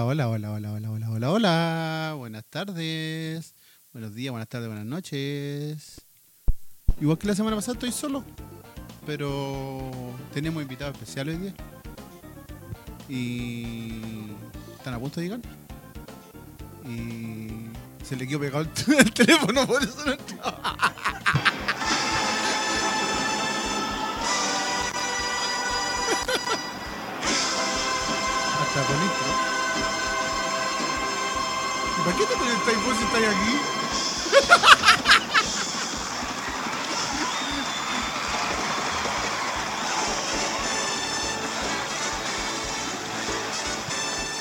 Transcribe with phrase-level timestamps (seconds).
[0.00, 2.14] Hola, hola, hola, hola, hola, hola, hola, hola.
[2.16, 3.54] Buenas tardes.
[3.92, 6.02] Buenos días, buenas tardes, buenas noches.
[7.00, 8.24] Igual que la semana pasada estoy solo.
[9.04, 9.90] Pero
[10.32, 11.54] tenemos invitados especiales hoy día.
[13.08, 14.00] Y
[14.76, 15.40] están a punto de llegar.
[16.84, 17.48] Y
[18.04, 20.57] se le quedó pegado el, el teléfono, por eso no entraba.
[32.08, 33.60] Para qué te conectáis vos si estáis aquí?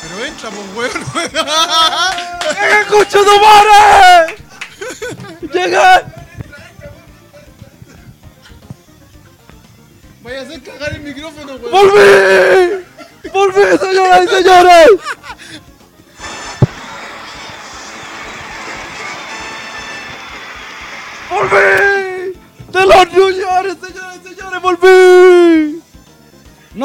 [0.01, 1.03] Pero entra, pues, weón.
[2.79, 4.37] ¡Escucha tu madre!
[5.51, 6.05] ¡Llega!
[10.21, 11.71] Vaya a hacer cagar el micrófono, weón.
[11.71, 12.85] ¡Volví!
[13.33, 14.87] ¡Volví, señoras y señores!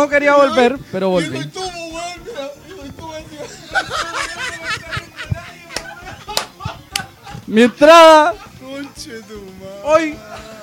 [0.03, 1.49] No quería volver, pero volví.
[7.47, 9.81] Mi entrada, Conche tu madre.
[9.85, 10.19] hoy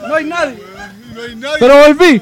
[0.09, 0.63] no hay nadie,
[1.57, 2.21] pero volví.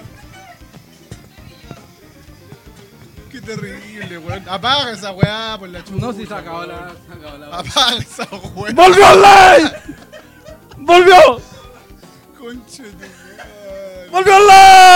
[3.32, 4.48] Qué terrible, weón.
[4.48, 6.00] Apaga esa weá por la chucha.
[6.00, 6.94] No, si se acabó la...
[7.08, 7.48] Se acabó la...
[7.48, 8.74] Apaga esa weá.
[8.74, 9.72] ¡Volvió online!
[10.78, 11.42] ¡Volvió!
[12.38, 14.10] Conche tu madre.
[14.12, 14.87] ¡Volvió online!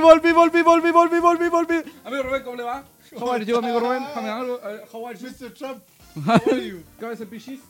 [0.00, 1.82] Volví, volví, volví, volví, volví, volví, volví.
[2.04, 2.82] Amigo Rubén, ¿cómo le va?
[3.14, 4.02] How are you, amigo Rubén?
[4.02, 5.28] How are you?
[5.28, 5.52] Mr.
[5.52, 5.82] Trump,
[6.26, 6.82] how are you?
[6.98, 7.60] Cabeza pichis.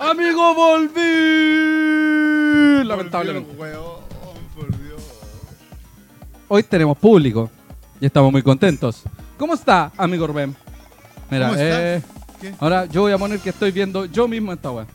[0.00, 0.98] Amigo, volví.
[2.84, 3.54] Lamentablemente.
[6.48, 7.48] Hoy tenemos público
[8.00, 9.04] y estamos muy contentos.
[9.38, 10.56] ¿Cómo está, amigo Rubén?
[11.30, 12.02] Mira, ¿Cómo eh,
[12.40, 12.52] ¿Qué?
[12.58, 14.86] ahora yo voy a poner que estoy viendo yo mismo esta weá.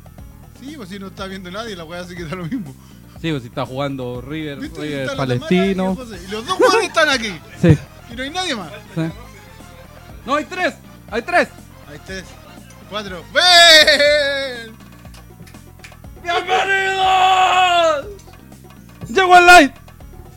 [0.59, 2.75] Sí, pues si no está viendo nadie, la weá se queda lo mismo.
[3.21, 4.79] Sí, pues si está jugando River, ¿Viste?
[4.81, 5.89] River Está la Tamara y Palestino.
[5.91, 6.19] el José.
[6.27, 7.39] Y los dos weones están aquí.
[7.61, 7.77] Sí,
[8.11, 8.71] Y no hay nadie más.
[8.95, 9.01] sí.
[10.25, 10.73] No, hay tres,
[11.09, 11.47] hay tres.
[11.89, 12.25] Ahí tres,
[12.89, 13.23] cuatro.
[13.33, 14.75] ¡Ven!
[16.21, 18.05] ¡Bienvenidos!
[19.09, 19.71] Llegó el Light,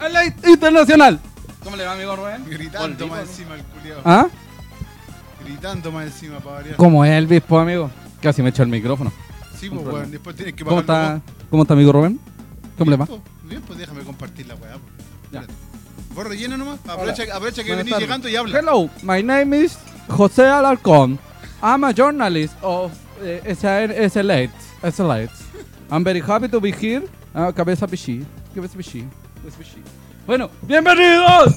[0.00, 1.20] el Light Internacional.
[1.64, 2.44] ¿Cómo le va, amigo Rubén?
[2.48, 3.10] Gritando Volvimos.
[3.18, 4.00] más encima el culiao.
[4.04, 4.26] ¿Ah?
[5.44, 6.76] Gritando más encima para variar.
[6.76, 7.90] ¿Cómo es Elvis, pues, amigo?
[8.22, 9.12] Casi me echó el micrófono.
[9.58, 10.10] Sí, pues weón.
[10.10, 11.20] Después tienes que ¿Cómo está,
[11.50, 12.20] ¿Cómo está, amigo Rubén?
[12.80, 13.04] ¿Cómo le va?
[13.04, 14.78] Bien, pues, Bien, pues déjame compartir la weá.
[15.30, 15.44] pues.
[16.14, 16.80] Vos rellena nomás.
[16.88, 18.08] Aprovecha, aprovecha que Buenas venís tardes.
[18.08, 18.58] llegando y habla.
[18.58, 19.76] Hello, my name is
[20.08, 21.18] José Alarcón.
[21.62, 22.90] I'm a journalist of
[23.20, 24.48] uh, SLA.
[24.82, 25.28] SLA.
[25.90, 27.06] I'm very happy to be here.
[27.34, 28.24] Ah, cabeza pichí.
[28.54, 29.04] Cabeza pichí.
[29.36, 29.82] Cabeza pichí.
[30.26, 31.56] Bueno, bienvenidos.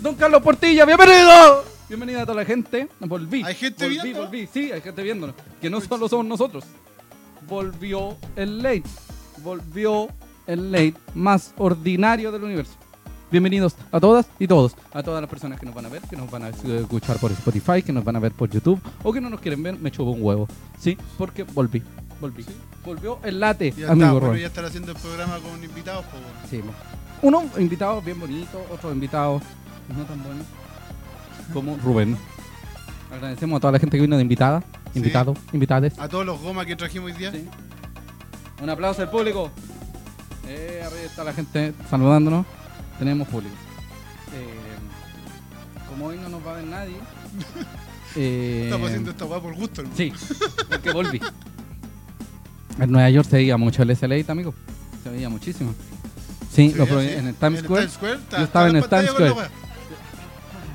[0.00, 1.62] Don Carlos Portilla, bienvenido.
[1.90, 2.88] Bienvenida a toda la gente.
[3.00, 3.42] Volví.
[3.44, 4.22] ¿Hay gente volví, viendo?
[4.22, 5.36] Volví, sí, hay gente viéndonos.
[5.60, 6.64] Que no solo somos nosotros.
[7.46, 8.84] Volvió el late.
[9.42, 10.08] Volvió
[10.46, 12.74] el late más ordinario del universo.
[13.30, 16.16] Bienvenidos a todas y todos, a todas las personas que nos van a ver, que
[16.16, 19.20] nos van a escuchar por Spotify, que nos van a ver por YouTube o que
[19.20, 20.46] no nos quieren ver, me chupo un huevo.
[20.78, 21.82] Sí, porque volví,
[22.20, 22.44] volví.
[22.84, 26.22] Volvió el late, Ya amigo está, bueno, ya estar haciendo el programa con invitados, pues
[26.22, 26.64] weón.
[26.64, 26.70] Sí,
[27.22, 29.42] unos invitados bien bonitos, otros invitados
[29.96, 30.46] no tan buenos,
[31.52, 32.16] como Rubén.
[33.12, 34.62] Agradecemos a toda la gente que vino de invitada,
[34.92, 34.98] Sí.
[35.00, 35.98] invitados, invitades.
[35.98, 37.32] A todos los gomas que trajimos hoy día.
[37.32, 37.48] Sí.
[38.62, 39.50] Un aplauso al público.
[40.48, 42.46] Eh, arriba está la gente saludándonos.
[42.98, 43.54] Tenemos público.
[44.34, 46.96] Eh, como hoy no nos va a ver nadie.
[48.16, 49.96] eh, Estamos haciendo esta weá por gusto, hermano.
[49.96, 50.12] Sí,
[50.68, 51.20] porque volví.
[52.78, 54.54] En Nueva York se veía mucho el SLA, amigo.
[55.02, 55.74] Se veía muchísimo.
[56.52, 57.14] Sí, Sí, lo probé sí.
[57.14, 57.88] en el Times Square.
[58.30, 59.34] Yo estaba en el Times Square.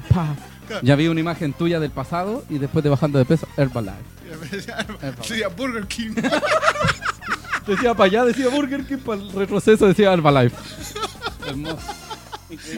[0.10, 0.36] Pa.
[0.84, 3.98] Ya vi una imagen tuya del pasado y después de bajando de peso, Herbalife.
[5.02, 5.16] weá.
[5.24, 6.12] Sería Burger King.
[7.70, 10.56] Decía para allá, decía Burger King, para el retroceso decía Herbalife.
[11.48, 11.78] Hermoso.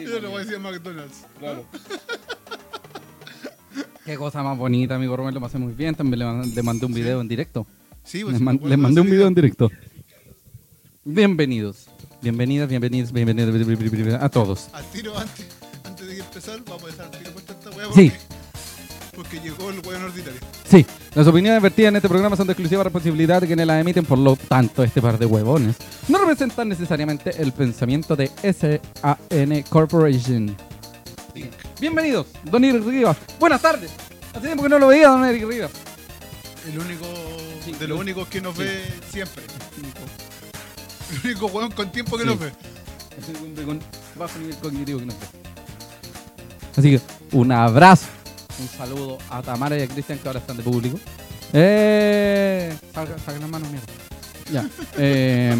[0.02, 1.24] Yo lo voy a decir a McDonald's.
[1.38, 1.64] Claro.
[4.04, 5.94] Qué cosa más bonita, amigo Romero, lo pasé muy bien.
[5.94, 7.66] También le, man- le mandé un video en directo.
[8.04, 9.70] Sí, pues, Les, sí, man- me acuerdo les de mandé ese un video en directo.
[11.04, 11.86] Bienvenidos.
[12.20, 14.68] Bienvenidas, bienvenidos, bienvenidos a todos.
[14.72, 15.46] Al tiro antes,
[15.84, 17.86] antes de empezar, vamos a dejar al tiro puesta esta weá.
[17.94, 18.10] Sí.
[18.10, 18.31] Porque,
[19.22, 20.40] porque llegó el weón ordinario.
[20.68, 20.84] Sí,
[21.14, 24.18] las opiniones vertidas en este programa son de exclusiva responsabilidad de quienes las emiten, por
[24.18, 25.76] lo tanto, este par de huevones
[26.08, 30.56] no representan necesariamente el pensamiento de SAN Corporation.
[31.80, 33.16] Bienvenidos, Don Eric Rivas.
[33.38, 33.92] Buenas tardes.
[34.34, 35.70] Hace tiempo que no lo veía, Don Eric Rivas.
[36.68, 37.04] El único,
[37.64, 38.02] Sí, de los sí.
[38.02, 39.44] únicos que nos ve siempre.
[41.12, 42.50] El único weón con tiempo que nos ve.
[43.28, 43.80] Un hombre con
[44.16, 45.18] bajo nivel cognitivo que no sé.
[46.76, 47.00] Así que,
[47.36, 48.06] un abrazo.
[48.60, 50.98] Un saludo a Tamara y a Cristian que ahora están de público.
[51.52, 52.72] ¡Eh!
[52.94, 53.86] Salga, salga las manos, mierda.
[54.52, 54.68] Ya.
[54.98, 55.56] Eh,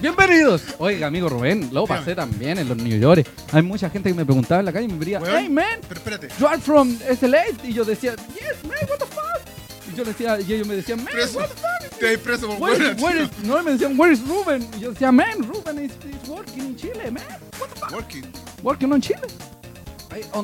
[0.00, 0.62] bienvenidos.
[0.78, 2.30] Oiga, amigo Rubén, lo pasé Dígame.
[2.32, 3.26] también en los New York.
[3.52, 5.36] Hay mucha gente que me preguntaba en la calle y me diría, Weón.
[5.36, 6.28] hey man, Pero espérate.
[6.38, 7.42] you are from SLA.
[7.64, 9.92] Y yo decía, yes man, what the fuck.
[9.92, 11.38] Y yo decía, y ellos me decían, man, Preso.
[11.38, 11.98] what the fuck.
[11.98, 14.66] Te hay preso por Where, buena, where is, no, me decían, where is Ruben?
[14.76, 17.22] Y yo decía, man, Ruben is, is working in Chile, man.
[17.60, 17.92] What the fuck?
[17.92, 18.24] Working.
[18.62, 19.20] Working on Chile.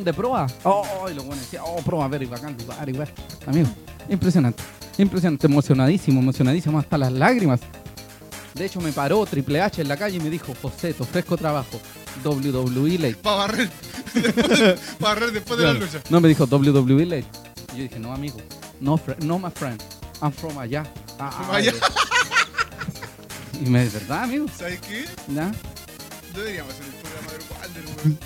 [0.05, 0.47] The proa.
[0.65, 3.09] Oh, oh, y lo bueno decía, oh, proa, ver, y bacán, lugar, igual.
[3.47, 3.69] Amigo,
[4.09, 4.63] impresionante.
[4.97, 7.61] Impresionante, emocionadísimo, emocionadísimo hasta las lágrimas.
[8.55, 11.37] De hecho, me paró Triple H en la calle y me dijo, José, te ofrezco
[11.37, 11.81] trabajo.
[12.25, 13.15] WWE Late.
[13.17, 13.71] Para barrer.
[14.99, 16.01] Para barrer después de la lucha.
[16.11, 17.27] No, me dijo WWE Late.
[17.75, 18.39] Y yo dije, no, amigo,
[18.81, 19.81] no, no, my friend.
[20.21, 20.85] I'm from allá.
[21.19, 21.73] Ah, ah, allá.
[23.61, 24.47] Y me dice, ¿verdad, amigo?
[24.57, 25.05] ¿Sabes qué?
[25.35, 25.51] ¿Ya?
[26.35, 28.19] Deberíamos hacer un programa de Wander, weón.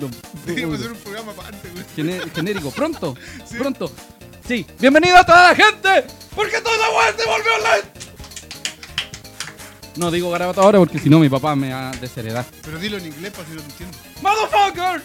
[0.00, 0.10] Lo-
[0.46, 1.86] Deberíamos hacer un programa aparte, weón.
[1.96, 3.56] Gené- genérico, pronto, Sí.
[3.58, 3.92] pronto.
[4.46, 6.04] Sí, bienvenido a toda la gente,
[6.34, 6.84] porque toda la
[7.16, 7.90] se volvió online.
[9.96, 12.44] No digo garabato ahora porque si no mi papá me va a desheredar.
[12.64, 13.98] Pero dilo en inglés para si no te entiendo.
[14.22, 15.02] ¡Motherfucker!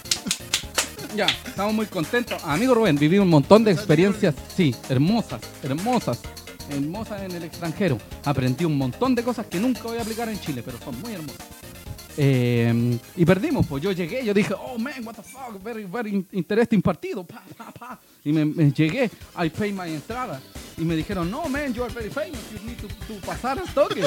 [1.15, 2.41] Ya, estamos muy contentos.
[2.43, 6.19] Amigo Rubén, viví un montón de experiencias, sí, hermosas, hermosas,
[6.69, 7.97] hermosas en el extranjero.
[8.23, 11.13] Aprendí un montón de cosas que nunca voy a aplicar en Chile, pero son muy
[11.13, 11.41] hermosas.
[12.17, 16.11] Eh, y perdimos, pues yo llegué, yo dije, oh man, what the fuck, very, very
[16.11, 17.99] in- interesting partido, pa, pa, pa.
[18.23, 20.41] Y me, me llegué, I pay my entrada.
[20.77, 23.67] Y me dijeron, no man, you are very famous, you need to, to pasar al
[23.73, 24.01] toque.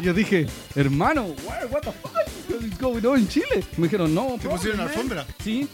[0.00, 3.62] y yo dije, hermano, where, what the fuck is going on en Chile?
[3.76, 4.88] Me dijeron, no, ¿Te pusieron man".
[4.88, 5.26] alfombra?
[5.44, 5.68] Sí,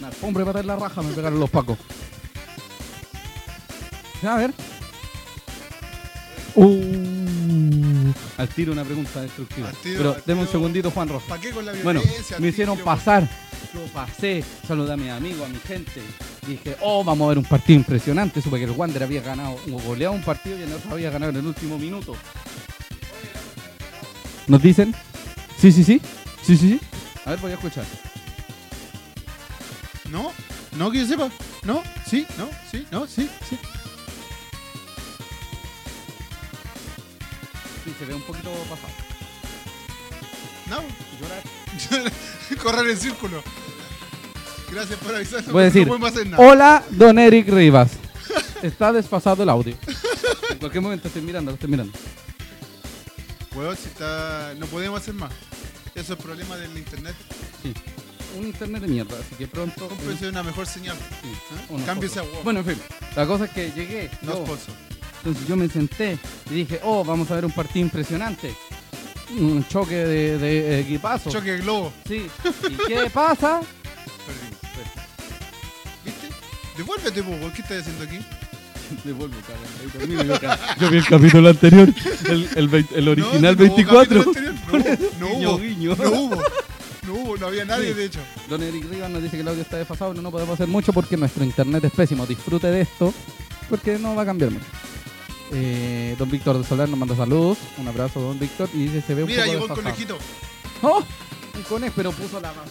[0.00, 1.78] una alfombra para dar la raja, me pegaron los pacos.
[4.22, 4.52] A ver.
[6.56, 7.19] Uh,
[8.38, 9.68] al tiro una pregunta destructiva.
[9.68, 11.28] Al tiro, Pero al deme un segundito, Juan Rojas.
[11.28, 12.38] ¿Para qué con la Bueno, violencia?
[12.38, 13.28] me hicieron pasar.
[13.72, 16.00] Yo pasé, saludé a mis amigos, a mi gente.
[16.46, 18.42] Dije, oh, vamos a ver un partido impresionante.
[18.42, 21.30] Supe que el Wander había ganado, o goleado un partido y el otro había ganado
[21.30, 22.16] en el último minuto.
[24.48, 24.94] ¿Nos dicen?
[25.58, 26.00] Sí, sí, sí.
[26.42, 26.80] Sí, sí, sí.
[27.24, 27.84] A ver, voy a escuchar.
[30.10, 30.32] No,
[30.76, 31.30] no que yo sepa.
[31.62, 33.58] No, sí, no, sí, no, sí, sí.
[37.84, 38.92] Sí, se ve un poquito pasado.
[40.68, 40.82] No,
[41.20, 42.12] Llorar.
[42.62, 43.42] correr en círculo.
[44.70, 45.52] Gracias por avisarnos.
[45.52, 46.42] Voy a decir, No podemos hacer nada.
[46.42, 47.92] Hola, don Eric Rivas.
[48.62, 49.74] Está desfasado el audio.
[50.50, 51.98] En cualquier momento estoy mirando, lo estoy mirando.
[53.54, 54.54] Weón, si está...
[54.58, 55.32] no podemos hacer más.
[55.94, 57.14] Eso es problema del internet.
[57.62, 57.74] Sí.
[58.38, 59.88] Un internet de mierda, así que pronto.
[59.88, 60.96] Cómprese una mejor señal.
[61.20, 61.28] Sí,
[61.68, 62.22] unos Cámbiese a.
[62.44, 62.78] Bueno, en fin,
[63.16, 64.08] la cosa es que llegué.
[64.22, 64.74] no yo, sponsor.
[65.24, 66.18] Entonces yo me senté
[66.50, 68.54] y dije, oh, vamos a ver un partido impresionante.
[69.38, 71.32] Un choque de, de equipazos.
[71.32, 71.92] Choque de globo.
[72.06, 72.26] Sí.
[72.68, 73.60] ¿Y qué pasa?
[74.26, 74.60] Perdimos.
[76.04, 76.28] ¿Viste?
[76.76, 77.52] Devuélvete, weón.
[77.52, 78.18] ¿Qué estás haciendo aquí?
[79.04, 80.76] Devuelvo, cabrón.
[80.80, 81.88] Yo, vi el capítulo anterior,
[82.28, 84.24] el, el, vein- el original No, no hubo 24.
[84.24, 85.10] capítulo anterior.
[85.20, 85.58] No, no Guiño, hubo.
[85.58, 85.96] guiño.
[85.96, 86.42] No hubo.
[87.06, 87.94] No hubo, no había nadie, Sí.
[87.94, 88.20] de hecho.
[88.48, 90.92] Don Eric Rivas nos dice que el audio está desfasado, no, no podemos hacer mucho
[90.92, 92.26] porque nuestro internet es pésimo.
[92.26, 93.14] Disfrute de esto
[93.68, 94.66] porque no va a cambiar mucho.
[95.52, 97.58] Eh, don Víctor de Solar nos manda saludos.
[97.78, 98.68] Un abrazo, don Víctor.
[98.72, 99.94] Y dice: Se ve un Mira, poco llegó el desfasado.
[99.96, 100.18] conejito.
[100.82, 101.04] ¡Oh!
[101.56, 102.70] Un conejo, pero puso la basura.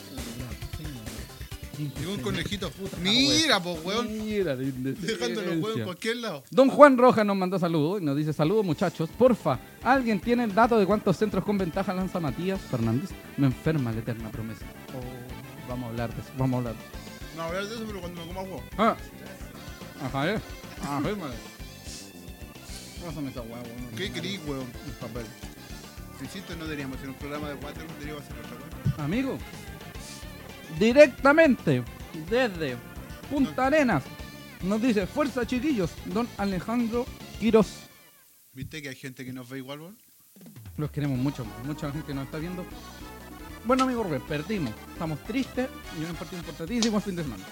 [1.78, 2.70] Llegó un conejito.
[2.72, 4.26] Puta Mira, po, weón.
[4.26, 6.44] Mira, la Dejando los huevos en cualquier lado.
[6.52, 10.54] Don Juan Rojas nos mandó saludos y nos dice saludos muchachos, porfa, ¿alguien tiene el
[10.54, 13.12] dato de cuántos centros con ventaja lanza Matías Fernández?
[13.38, 14.66] Me enferma la eterna promesa.
[14.94, 17.38] Oh, vamos a hablar de eso, vamos a hablar de eso.
[17.38, 18.64] No, hablar de eso, pero cuando me coma huevo.
[18.78, 18.98] Ah,
[20.04, 20.40] ajá, eh.
[20.84, 21.36] Ah, fírmale.
[23.06, 23.64] Pásame esa huevo.
[23.92, 24.68] no, ¿Qué querís, weón?
[24.86, 25.26] el papel.
[26.22, 29.02] Insisto, no deberíamos hacer un programa de water, deberíamos hacer otra weón.
[29.02, 29.38] Amigo,
[30.78, 31.84] directamente
[32.30, 32.78] desde
[33.30, 34.04] Punta Arenas
[34.64, 37.06] nos dice, fuerza chiquillos, don Alejandro
[37.40, 37.88] Quiroz.
[38.54, 39.98] ¿Viste que hay gente que nos ve igual, weón?
[40.78, 42.66] Los queremos mucho, mucha gente nos está viendo.
[43.66, 44.74] Bueno, amigo Rubén, perdimos.
[44.94, 47.44] Estamos tristes y un partido importantísimo el fin de semana.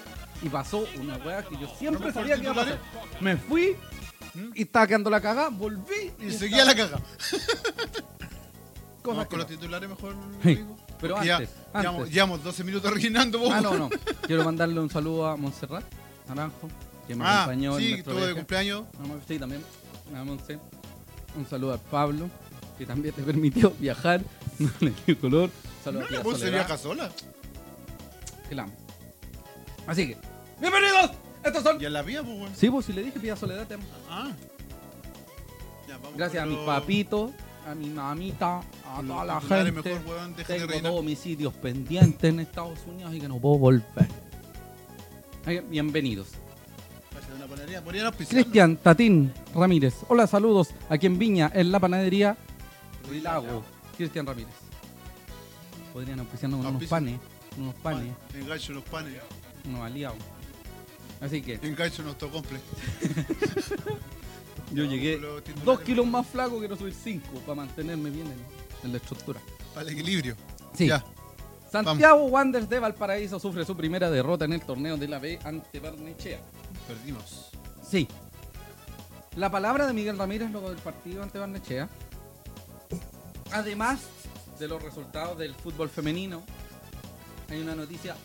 [0.42, 2.78] Y pasó una weá que yo siempre ¿No sabía que iba a pasar.
[3.20, 3.76] Me fui.
[4.54, 7.00] Y estaba quedando la cagada, volví Y seguía la caga.
[9.02, 9.44] cosa Vamos con no.
[9.44, 10.76] los titulares mejor, Sí, amigo.
[11.00, 12.14] pero Porque ya antes, Llevamos, antes.
[12.14, 13.50] llevamos 12 minutos rellenando, vos.
[13.52, 13.90] Ah, no, no.
[14.26, 15.84] Quiero mandarle un saludo a Montserrat
[16.28, 16.68] Naranjo,
[17.06, 18.84] que me Ah, acompañó sí, todo de cumpleaños.
[19.26, 19.62] Sí, también.
[20.14, 20.58] A Monse.
[21.36, 22.28] Un saludo a Pablo,
[22.76, 24.20] que también te permitió viajar.
[24.58, 25.50] No le dio color.
[25.84, 27.10] Saludo a tía ¿Vos se Soledad, viaja sola?
[28.48, 28.72] que la amo.
[29.86, 30.16] Así que,
[30.60, 31.12] ¡bienvenidos!
[31.48, 31.80] Estos son.
[31.80, 32.54] ¿Y en la vía, pues, weón?
[32.54, 33.84] Sí, pues si le dije, pida Soledad, te amo.
[34.08, 34.30] Ah.
[35.88, 37.30] Ya, vamos Gracias a los- papitos,
[37.66, 39.72] a mi mamita, a con los toda la gente.
[39.72, 40.92] Mejor, weón, deja de Tengo rellenar.
[40.92, 44.08] todos mis sitios pendientes en Estados Unidos y que no puedo volver.
[45.70, 46.28] Bienvenidos.
[47.14, 48.44] Pase de una panadería, podrían auspiciarnos.
[48.44, 49.94] Cristian Tatín Ramírez.
[50.08, 52.36] Hola, saludos aquí en Viña, en la panadería
[53.22, 53.62] Lago.
[53.96, 54.52] Cristian Ramírez.
[55.94, 56.90] Podrían auspiciarnos con unos Auspicio.
[56.96, 57.20] panes,
[57.56, 59.14] unos panes, Engancho unos panes.
[59.66, 60.18] unos aliados.
[61.20, 62.60] Así que Engancho unos tocomple.
[64.72, 65.20] yo No, llegué
[65.64, 68.38] dos kilos más flaco, quiero subir cinco para mantenerme bien en,
[68.84, 69.40] en la estructura.
[69.74, 70.36] Para el equilibrio.
[70.74, 70.86] Sí.
[70.86, 71.04] Ya.
[71.70, 75.80] Santiago Wanderers de Valparaíso sufre su primera derrota en el torneo de la B ante
[75.80, 76.40] Barnechea.
[76.86, 77.50] Perdimos.
[77.86, 78.08] Sí.
[79.36, 81.88] La palabra de Miguel Ramírez luego del partido ante Barnechea.
[83.52, 84.00] Además
[84.58, 86.42] de los resultados del fútbol femenino,
[87.50, 88.16] hay una noticia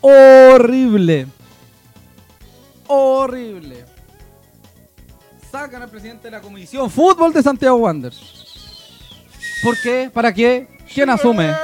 [0.00, 1.26] horrible.
[2.86, 3.84] Horrible.
[5.50, 8.42] Sacan al presidente de la comisión fútbol de Santiago Wanderers.
[9.62, 10.10] ¿Por qué?
[10.12, 10.68] ¿Para qué?
[10.92, 11.54] ¿Quién asume?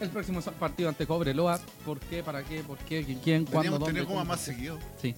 [0.00, 1.60] El próximo partido ante Cobreloa.
[1.84, 2.22] ¿Por qué?
[2.22, 2.62] ¿Para qué?
[2.62, 3.04] ¿Por qué?
[3.04, 3.18] ¿Quién?
[3.18, 3.44] ¿Quién?
[3.44, 3.72] ¿Cuándo?
[3.72, 3.86] ¿Dónde?
[3.86, 4.28] tener como cómo?
[4.30, 4.78] más seguido.
[5.00, 5.14] Sí.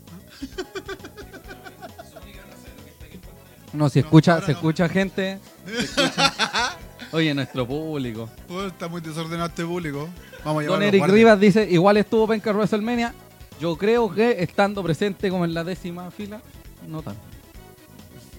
[3.72, 4.58] No, si escucha, se no.
[4.58, 5.38] escucha gente.
[5.66, 6.76] se escucha.
[7.12, 8.28] Oye, nuestro público.
[8.46, 10.08] Pues está muy desordenado este público.
[10.44, 11.06] Vamos a Don Eric.
[11.06, 13.14] Rivas dice, igual estuvo Penca WrestleMania.
[13.60, 16.40] Yo creo que estando presente como en la décima fila,
[16.88, 17.22] no tanto.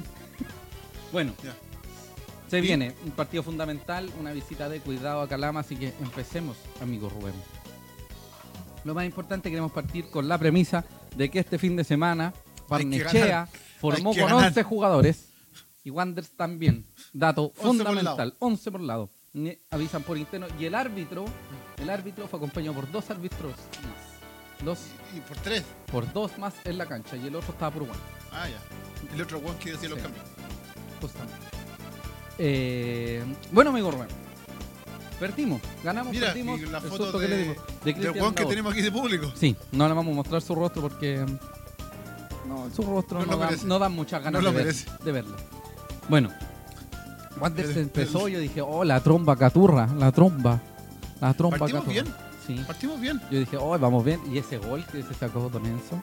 [1.11, 1.55] bueno, Ya.
[2.49, 7.09] se viene un partido fundamental, una visita de cuidado a Calama, así que empecemos, amigo
[7.09, 7.33] Rubén.
[8.83, 12.33] Lo más importante, queremos partir con la premisa de que este fin de semana
[12.67, 13.47] Barnechea
[13.79, 14.47] formó con ganar.
[14.49, 15.29] 11 jugadores
[15.83, 16.85] y Wanderers también.
[17.13, 19.09] Dato 11 por fundamental, 11 por lado.
[19.71, 21.25] Avisan por interno y el árbitro,
[21.77, 24.04] el árbitro fue acompañado por dos árbitros más.
[24.65, 24.79] Dos
[25.15, 25.63] Y por tres.
[25.91, 27.91] por dos más en la cancha y el otro estaba por one.
[28.31, 29.13] Ah, ya.
[29.15, 30.03] El otro weón que decía los Sí.
[30.03, 30.25] cambios.
[31.01, 31.35] Justamente.
[32.37, 34.07] Eh, bueno, amigo Rubén.
[35.19, 36.59] Perdimos, ganamos, Mira, perdimos.
[36.59, 37.57] y la el foto susto que de- le dimos.
[37.85, 39.31] De Del weón que tenemos aquí de público.
[39.35, 41.25] Sí, no le vamos a mostrar su rostro porque.
[42.47, 43.37] No, su rostro No no,
[43.79, 45.35] da, no muchas ganas No de, ver- de verlo.
[46.09, 46.29] Bueno,
[47.39, 50.59] Wander se empezó, yo dije, oh, la tromba caturra, la tromba.
[51.21, 52.03] La tromba Partimos caturra.
[52.03, 52.15] bien.
[52.47, 52.63] Sí.
[52.67, 53.19] Partimos bien.
[53.31, 54.19] Yo dije, oh, vamos bien.
[54.31, 56.01] Y ese gol que se sacó Don Enzo,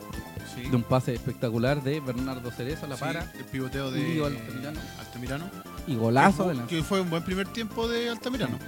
[0.55, 0.69] Sí.
[0.69, 3.31] de un pase espectacular de Bernardo Cerezo la Sí, para.
[3.39, 4.81] el pivoteo de Altamirano.
[4.99, 5.45] Altamirano.
[5.87, 8.59] Y golazo que, fue un buen primer tiempo de Altamirano.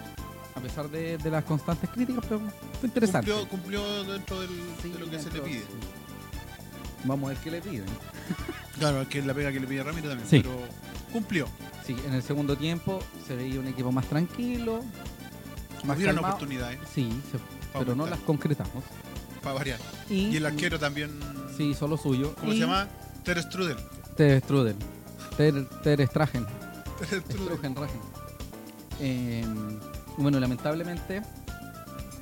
[0.54, 2.40] A pesar de, de las constantes críticas, pero
[2.80, 3.30] fue interesante.
[3.30, 4.50] Cumplió, cumplió dentro del-
[4.80, 5.58] Sí, de lo que se le pide.
[5.60, 5.66] sí.
[7.04, 7.86] Vamos a ver qué le piden.
[8.78, 10.28] Claro, es que es la pega que le pide Ramírez también.
[10.28, 10.40] Sí.
[10.42, 10.56] Pero
[11.12, 11.46] cumplió.
[11.86, 14.82] Sí, en el segundo tiempo se veía un equipo más tranquilo.
[15.84, 16.28] Más calmado.
[16.34, 17.38] oportunidades Sí, se-
[17.78, 18.82] pero no las concretamos.
[19.42, 19.78] para variar.
[20.08, 21.10] Y, Y el arquero también.
[21.56, 22.34] Sí, hizo lo suyo.
[22.40, 22.88] ¿Cómo Y se llama?
[23.24, 23.76] Ter Strudel.
[24.16, 24.76] Ter Strudel.
[25.36, 26.46] Ter, Ter Stragen.
[27.10, 27.74] Ter Strudel.
[29.00, 29.44] Eh,
[30.16, 31.20] bueno, lamentablemente,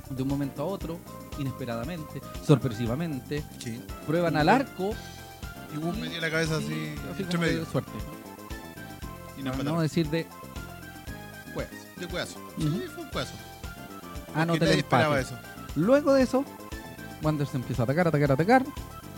[0.09, 0.99] de un momento a otro,
[1.37, 3.79] inesperadamente, sorpresivamente, Sí.
[4.05, 4.91] prueban al arco.
[5.73, 7.65] Y Gus metía la cabeza así, y así entre como de medio.
[7.71, 7.91] suerte.
[9.37, 10.27] Y no decir de.
[11.53, 11.67] Pues.
[11.97, 12.39] De cueazo.
[12.57, 12.69] Ujú.
[12.69, 13.33] Sí, fue un cueazo.
[14.35, 15.19] Anota Porque el empate.
[15.21, 15.37] eso.
[15.75, 16.45] Luego de eso,
[17.21, 18.65] Wander se empieza a atacar, atacar, atacar.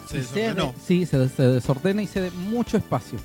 [0.10, 0.74] Se desordenó.
[0.84, 3.17] sí, se, se desordena y cede mucho espacio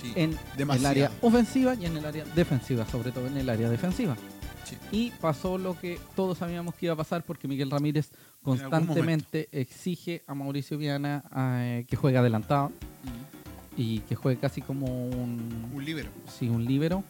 [0.00, 0.12] Sí.
[0.16, 4.16] en el área ofensiva y en el área defensiva, sobre todo en el área defensiva.
[4.64, 4.76] Sí.
[4.90, 8.10] Y pasó lo que todos sabíamos que iba a pasar porque Miguel Ramírez
[8.42, 12.68] constantemente exige a Mauricio Viana eh, que juegue adelantado
[13.04, 13.80] Mm.
[13.80, 16.08] y que juegue casi como un, Un líbero.
[16.26, 17.04] sí, un líbero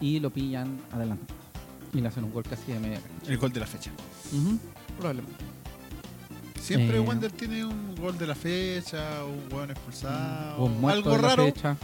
[0.00, 1.37] y lo pillan adelantado.
[1.94, 3.30] Y le hacen un gol casi de media cancha.
[3.32, 3.90] El gol de la fecha.
[4.32, 4.58] Ujú,
[4.98, 5.44] Probablemente.
[6.60, 11.16] Siempre Eh, Wander tiene un gol de la fecha, un hueón expulsado, Un muerto algo
[11.16, 11.76] de la raro, fecha.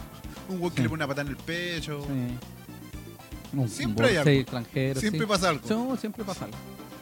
[0.49, 0.83] un hueón que Sí.
[0.83, 2.03] le pone una patada en el pecho.
[2.05, 3.57] Sí.
[3.57, 4.29] Un, Siempre un hay algo.
[4.31, 4.99] sí, extranjero.
[4.99, 5.25] Siempre sí.
[5.27, 5.67] pasa algo.
[5.67, 6.57] Sí, siempre pasa algo.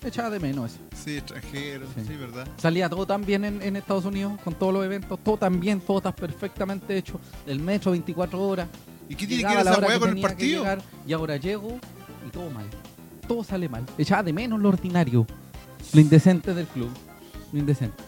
[0.06, 0.80] Echaba de menos eso.
[1.04, 2.04] Sí, extranjero, Sí.
[2.08, 2.48] sí, verdad.
[2.58, 5.82] Salía todo tan bien en, en Estados Unidos, con todos los eventos, todo tan bien,
[5.82, 7.20] todo tan perfectamente hecho.
[7.48, 8.68] El metro 24 horas.
[9.10, 10.62] ¿Y qué tiene que ver esa hueá con el partido?
[10.64, 11.80] llegar, y ahora llego
[12.28, 12.66] y todo mal.
[13.28, 13.86] Todo sale mal.
[13.98, 15.26] Echaba de menos lo ordinario,
[15.94, 16.90] lo indecente del club.
[17.52, 18.04] Lo indecente.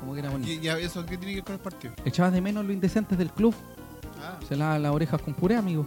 [0.00, 0.50] Como que era bonito.
[0.50, 1.94] ¿Y, eso qué tiene que ver con el partido?
[2.04, 3.54] Echaba de menos lo indecente del club.
[4.22, 5.86] Ah, Se lava las orejas con puré, amigo.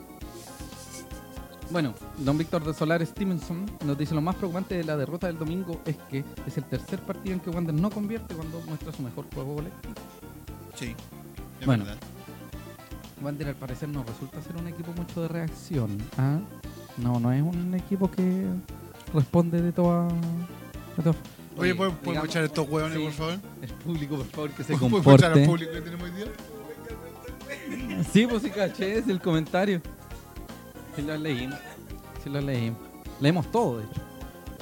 [1.72, 5.38] Bueno, don Víctor de Solar Stevenson nos dice lo más preocupante de la derrota del
[5.38, 9.04] domingo es que es el tercer partido en que Wander no convierte cuando muestra su
[9.04, 9.94] mejor juego colectivo.
[10.76, 10.96] sí.
[11.60, 11.84] Es Bueno.
[11.84, 12.00] verdad.
[13.22, 15.98] Wander al parecer no resulta ser un equipo mucho de reacción.
[16.18, 16.40] ¿ah?
[17.02, 18.46] No, no es un equipo que
[19.14, 20.08] responde de toda...
[20.08, 21.16] de toda-
[21.58, 23.04] Oye, ¿podemos, podemos digamos- echar estos hueones, sí.
[23.04, 23.38] por favor?
[23.62, 25.46] El público, por favor, que se ¿Podemos echar al comporte.
[25.46, 26.26] público que tenemos hoy día?
[28.14, 29.82] Sí, pues sí caché, es el comentario.
[30.96, 31.50] Sí lo leí.
[32.24, 32.74] Sí lo leí.
[33.20, 33.94] Leemos todo, de hecho.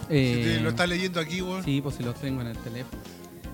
[0.02, 1.64] Si te Eh, lo estás leyendo aquí, weón.
[1.64, 3.02] Sí, pues si lo tengo en el teléfono.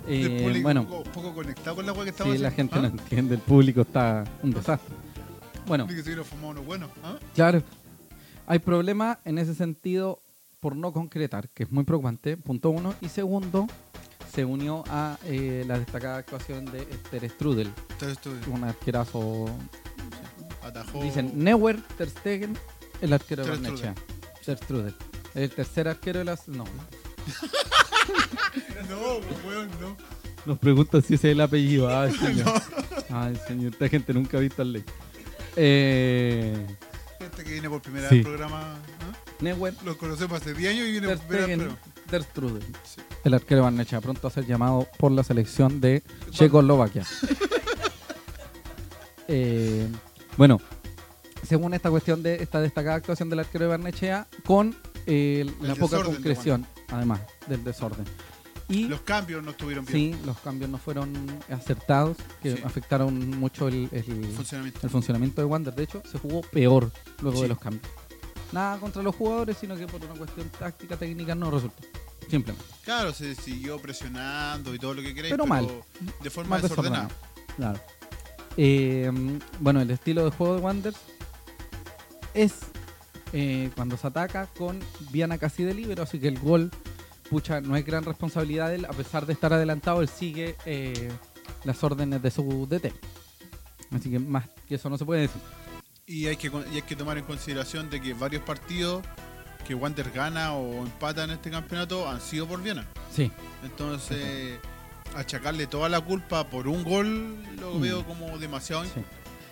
[0.08, 2.76] Eh, el público bueno, poco, poco conectado con la weá que estamos si la haciendo.
[2.76, 4.96] gente no entiende, el público está un desastre.
[5.66, 6.88] Bueno, que se fumado uno bueno.
[7.04, 7.16] ¿ah?
[7.34, 7.62] claro,
[8.48, 10.22] hay problemas en ese sentido
[10.60, 12.94] por no concretar, que es muy preocupante, punto uno.
[13.02, 13.68] Y segundo,
[14.34, 16.82] se unió a eh, la destacada actuación de
[17.12, 19.46] Ter Strudel, Entonces tú un arquerazo.
[20.62, 21.04] atajó.
[21.04, 22.58] Dicen Neuer, Ter Stegen,
[23.02, 23.96] el arquero de Ter Barnechea.
[24.46, 24.96] Ter Strudel.
[25.36, 26.48] El tercer arquero de las.
[26.48, 26.64] No.
[28.90, 29.96] No, weón, no.
[30.46, 31.90] Nos preguntan si ese es el apellido.
[31.96, 32.62] Ay, señor.
[33.10, 33.72] Ay, señor.
[33.74, 34.84] Esta gente nunca ha visto al ley.
[35.56, 36.68] Eh,
[37.24, 38.18] Gente que viene por primera Sí.
[38.18, 38.74] vez al programa.
[38.76, 39.14] ¿ah?
[39.42, 41.58] Neuer, Lo conocemos hace 10 años y viene Ter por primera vez.
[42.10, 42.24] Ter.
[42.84, 43.02] Sí.
[43.24, 47.06] El arquero de Barnechea pronto a ser llamado por la selección de Checoslovaquia.
[49.30, 49.88] Eh,
[50.38, 50.60] bueno,
[51.48, 54.76] según esta cuestión de esta destacada actuación del arquero de Barnechea, con
[55.06, 58.06] eh, la El poca concreción, además del desorden.
[58.70, 60.14] Y Los cambios no estuvieron bien.
[60.14, 61.12] sí, los cambios no fueron
[61.52, 62.64] acertados, que Sí.
[62.64, 64.80] afectaron mucho el, el- Funcionamiento.
[64.84, 65.76] el funcionamiento de Wander.
[65.76, 66.92] De hecho, se jugó peor
[67.22, 67.44] luego Sí.
[67.44, 67.84] de los cambios.
[68.52, 71.84] Nada contra los jugadores, sino que por una cuestión táctica, técnica, no resultó.
[72.30, 72.64] Simplemente.
[72.84, 75.34] Claro, se siguió presionando y todo lo que queráis.
[75.34, 75.68] Pero mal.
[76.24, 77.10] De forma Más desordenada.
[77.58, 77.80] Claro.
[78.56, 79.12] Eh,
[79.60, 81.00] bueno, el estilo de juego de Wanderers
[82.34, 82.54] es
[83.34, 84.80] eh, cuando se ataca con
[85.12, 86.72] Viana casi de libero, así que el gol,
[87.30, 91.12] pucha, no es gran responsabilidad de él, a pesar de estar adelantado, él sigue eh,
[91.64, 92.94] las órdenes de su DT.
[93.92, 95.42] Así que más que eso no se puede decir.
[96.06, 99.04] Y hay que y hay que tomar en consideración de que varios partidos
[99.66, 102.86] que Wander gana o empata en este campeonato han sido por Viena.
[103.12, 103.32] Sí,
[103.64, 104.60] Entonces,
[105.16, 107.82] achacarle toda la culpa por un gol lo Mm.
[107.82, 108.84] veo como demasiado.
[108.86, 109.02] sí.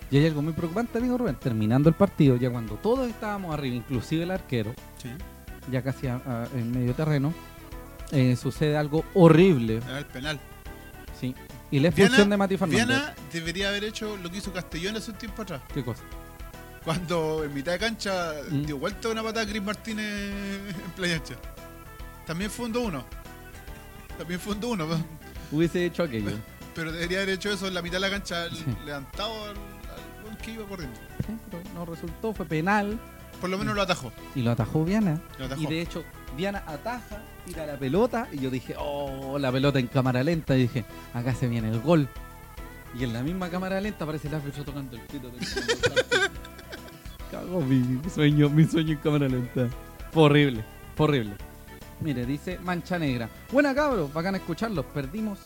[0.10, 1.36] Y hay algo muy preocupante, amigo Rubén.
[1.38, 5.08] Terminando el partido, ya cuando todos estábamos arriba, inclusive el arquero, Sí.
[5.72, 7.34] ya casi a- a- en medio terreno,
[8.12, 9.78] eh, sucede algo horrible.
[9.78, 10.39] Era el penal.
[11.19, 11.36] Sí.
[11.69, 12.88] Y la expulsión de Mati Fernández.
[12.88, 15.62] Viana debería haber hecho lo que hizo Castellón hace un tiempo atrás.
[15.74, 16.04] ¿Qué cosa?
[16.84, 18.63] Cuando en mitad de cancha Mm.
[18.65, 21.36] dio vuelta una patada a Chris Martínez en Playa Ancha.
[22.26, 23.04] También fue un 2-1.
[24.17, 24.88] También fue un 2-1.
[24.88, 25.04] pero-
[25.52, 26.32] Hubiese hecho aquello.
[26.74, 28.63] Pero debería haber hecho eso en la mitad de la cancha, Sí.
[28.86, 29.56] levantado al,
[30.30, 30.97] al que iba corriendo.
[31.26, 32.97] Sí, pero no resultó, fue penal.
[33.42, 34.12] Por lo menos lo atajó.
[34.36, 35.20] Y lo atajó Viana.
[35.40, 35.62] Lo atajó.
[35.62, 36.04] Y de hecho,
[36.38, 38.28] Viana ataja, tira la pelota.
[38.32, 40.56] Y yo dije, oh, la pelota en cámara lenta.
[40.56, 42.08] Y dije, acá se viene el gol.
[42.98, 45.32] Y en la misma cámara lenta aparece el árbitro tocando el pito.
[47.32, 49.70] Cago mi sueño, mi sueño en cámara lenta.
[50.12, 50.64] Fue horrible,
[50.96, 51.34] fue horrible.
[52.02, 53.30] Mire, dice Mancha Negra.
[53.52, 54.86] Buena cabros, bacán escucharlos.
[54.88, 55.40] Perdimos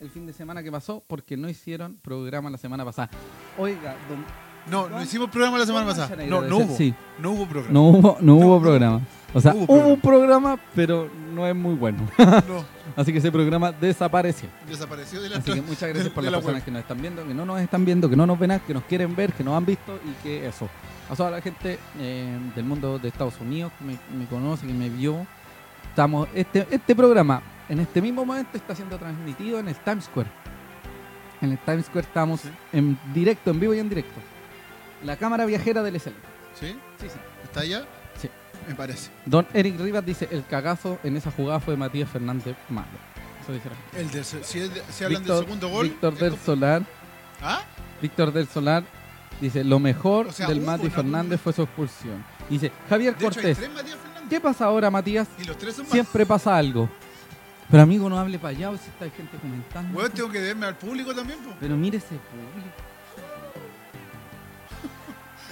[0.00, 3.10] el fin de semana que pasó porque no hicieron programa la semana pasada.
[3.58, 4.24] Oiga, don,
[4.70, 6.16] No, no hicimos programa la semana pasada.
[6.26, 6.76] No, no hubo.
[6.76, 7.72] Sí, No hubo programa.
[7.74, 9.00] no hubo, no hubo No, programa.
[9.34, 11.98] O sea, hubo un programa, pero no es muy bueno.
[12.18, 12.64] No,
[12.96, 14.48] Así que ese programa desapareció.
[14.68, 16.64] desapareció de la Así que muchas gracias por de las la personas web.
[16.64, 18.84] que nos están viendo, que no nos están viendo, que no nos ven, que nos
[18.84, 20.68] quieren ver, que nos han visto y que eso.
[21.10, 24.72] A toda la gente eh, del mundo de Estados Unidos que me, me conoce, que
[24.72, 25.26] me vio.
[25.90, 30.30] Estamos, este, este programa en este mismo momento está siendo transmitido en el Times Square.
[31.40, 32.50] En el Times Square estamos Sí.
[32.72, 34.20] en directo, en vivo y en directo.
[35.04, 36.10] La cámara viajera del SL.
[36.58, 36.76] ¿Sí?
[37.00, 37.18] Sí, sí.
[37.44, 37.84] ¿Está allá?
[38.20, 38.28] Sí.
[38.68, 39.10] Me parece.
[39.26, 42.86] Don Eric Rivas dice, el cagazo en esa jugada fue de Matías Fernández malo.
[43.42, 44.00] Eso dice la gente.
[44.00, 45.88] El de, si, es de- si hablan Víctor- del segundo gol.
[45.88, 46.82] Víctor del Solar
[47.42, 47.60] ¿Ah?
[48.00, 48.84] Víctor del Solar
[49.40, 52.24] dice, lo mejor O sea, del hubo Mati una- Fernández fue su expulsión.
[52.48, 54.28] Dice, Javier De hecho, hay Cortés, tres Matías Fernández.
[54.30, 55.28] ¿qué pasa ahora, Matías?
[55.38, 55.92] Y los tres son más.
[55.92, 56.88] Siempre pasa algo.
[57.70, 59.98] Pero amigo, no hable para allá, o si está gente comentando.
[59.98, 61.50] Weón, tengo que verme al público también, po.
[61.60, 62.76] Pero mire ese público.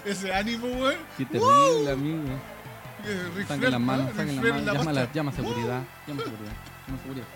[0.04, 0.94] Ese ánimo, weón.
[1.16, 2.18] Qué terrible, amigo.
[3.04, 4.16] Eh, Saquen las manos, ¿no?
[4.16, 4.58] saquen las manos.
[4.60, 6.52] en la Llama, a la- llama seguridad, llama a seguridad,
[6.86, 7.26] llama seguridad.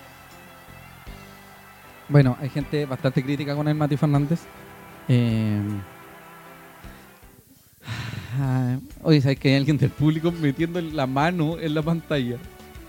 [2.08, 4.40] Bueno, hay gente bastante crítica con el Mati Fernández.
[5.08, 5.60] Eh,
[9.02, 12.36] Oye, ¿sabes que hay alguien del público metiendo la mano en la pantalla?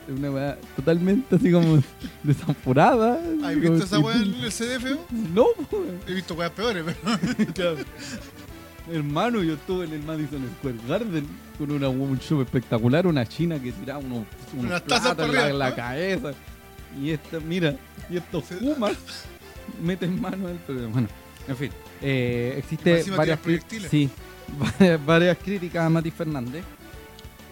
[0.08, 1.82] Es una weá totalmente así como
[2.24, 3.20] desamforada.
[3.44, 4.98] ¿Has visto esa weá en el CDF?
[5.12, 6.00] No, weón.
[6.08, 6.84] He visto weas peores,
[7.56, 7.76] pero.
[8.92, 13.62] Hermano, yo estuve en el Madison Square Garden con una, un show espectacular, una china
[13.62, 14.26] que tiraba unos,
[14.58, 16.32] unos platos en la, cabeza.
[17.02, 17.76] Y esta, mira,
[18.10, 18.96] y estos Pumas
[19.82, 20.94] meten mano en el programa.
[20.94, 21.08] Bueno,
[21.48, 21.72] en fin,
[22.02, 23.40] eh, existe varias,
[23.90, 24.10] sí,
[24.80, 26.64] varias, varias críticas a Mati Fernández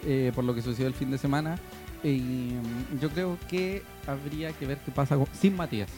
[0.05, 1.57] eh, por lo que sucedió el fin de semana.
[2.03, 5.89] Y mm, yo creo que habría que ver qué pasa con- sin Matías.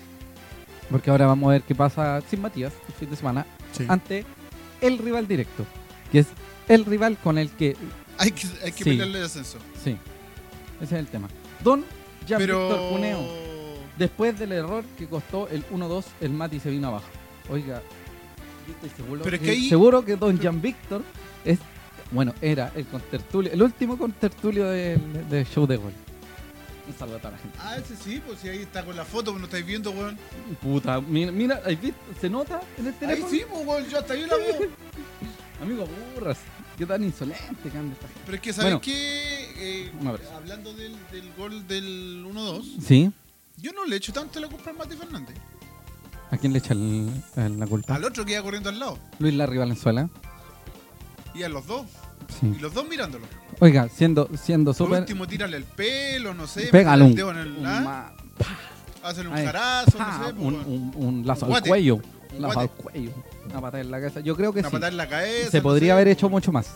[0.89, 3.85] Porque ahora vamos a ver qué pasa sin Matías el fin de semana Sí.
[3.87, 4.25] ante
[4.81, 5.65] el rival directo,
[6.11, 6.27] que es
[6.67, 7.75] el rival con el que...
[8.17, 8.89] Hay que, hay que Sí.
[8.91, 9.57] pelearle el ascenso.
[9.83, 9.91] Sí,
[10.81, 11.27] ese es el tema.
[11.63, 11.85] Don
[12.27, 12.67] Jean Pero.
[12.67, 13.47] Víctor Cuneo.
[13.97, 17.05] Después del error que costó el 1-2, el Mati se vino abajo.
[17.49, 17.81] Oiga,
[18.67, 21.01] yo estoy seguro, Pero que, que ahí- seguro que Don Jan Víctor
[21.45, 21.57] es,
[22.11, 25.93] bueno, era el contertulio, el último contertulio del, del show de gol.
[26.87, 27.57] Un saludo a toda la gente.
[27.61, 30.17] Ah, ese sí, pues si ahí está con la foto, pues no estáis viendo, weón.
[30.61, 31.61] Puta, mira, mira.
[32.21, 33.29] ¿se nota en el Ahí teléfono?
[33.29, 34.55] sí, pues weón, yo hasta ahí la veo.
[35.61, 36.37] Amigo, burras.
[36.77, 38.21] Qué tan insolente que anda esta gente.
[38.25, 38.81] Pero es que, ¿sabes Bueno.
[38.81, 39.53] qué?
[39.87, 39.91] Eh,
[40.35, 43.11] hablando del, del gol del 1-2, Sí.
[43.57, 45.35] yo no le echo tanto la culpa al Mati Fernández.
[46.29, 47.95] ¿A quién le echa el- el- la culpa?
[47.95, 48.99] Al otro que iba corriendo al lado.
[49.17, 50.09] Luis Larry Valenzuela.
[51.33, 51.87] Y a los dos.
[52.39, 52.53] Sí.
[52.57, 53.25] Y los dos mirándolo.
[53.59, 54.99] Oiga, siendo, siendo Por súper.
[55.01, 56.67] último, tírale el pelo, no sé.
[56.67, 57.81] Pégale métele un, el dedo en el- un ¿ah?
[57.81, 58.13] ma-
[59.03, 59.45] Hazle un Ahí.
[59.45, 60.33] jarazo, no sé.
[60.33, 60.65] un, weón.
[60.67, 61.69] un- un lazo Un al guate.
[61.69, 61.95] cuello.
[61.95, 62.83] Un lazo al guate.
[62.83, 63.11] cuello.
[63.49, 64.19] Una patada en la cabeza.
[64.19, 64.73] Yo creo que Una sí.
[64.73, 65.51] patada en la cabeza.
[65.51, 66.67] Se no podría sé, haber pues, hecho mucho más.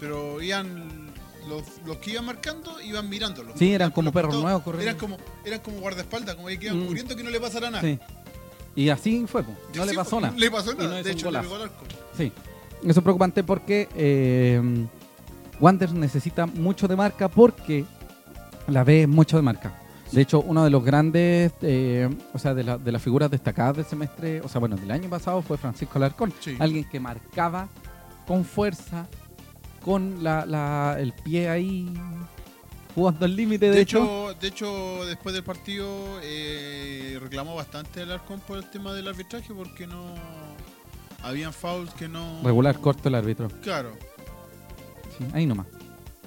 [0.00, 1.12] Pero iban.
[1.48, 3.52] Los, los que iban marcando iban mirándolo.
[3.56, 4.88] Sí, eran como los perros nuevos corriendo.
[4.90, 6.86] Eran como, eran como guardaespaldas, como que iban Mm.
[6.86, 7.82] cubriendo que no le pasara nada.
[7.82, 7.98] Sí.
[8.76, 9.52] Y así fue, po.
[9.74, 10.34] no le sí, pasó nada.
[10.36, 11.02] Le pasó nada.
[11.02, 11.42] de hecho, le golazo.
[11.48, 11.84] pegó al arco.
[12.16, 12.32] Sí.
[12.82, 14.60] Eso es preocupante porque eh,
[15.60, 17.84] Wander necesita mucho de marca porque
[18.66, 19.78] la es mucho de marca.
[20.10, 23.76] De hecho, uno de los grandes, eh, o sea, de, la- de las figuras destacadas
[23.76, 26.34] del semestre, o sea, bueno, del año pasado fue Francisco Alarcón.
[26.40, 26.54] Sí.
[26.58, 27.68] Alguien que marcaba
[28.26, 29.06] con fuerza,
[29.82, 31.90] con la, la- el pie ahí
[32.94, 34.02] jugando al límite, de, De hecho.
[34.32, 35.88] hecho, de hecho, después del partido
[36.22, 40.12] eh, reclamó bastante el Arcón por el tema del arbitraje porque no
[41.22, 43.48] habían fouls que no Regular corto el árbitro.
[43.62, 43.92] Claro,
[45.18, 45.66] Sí, ahí nomás.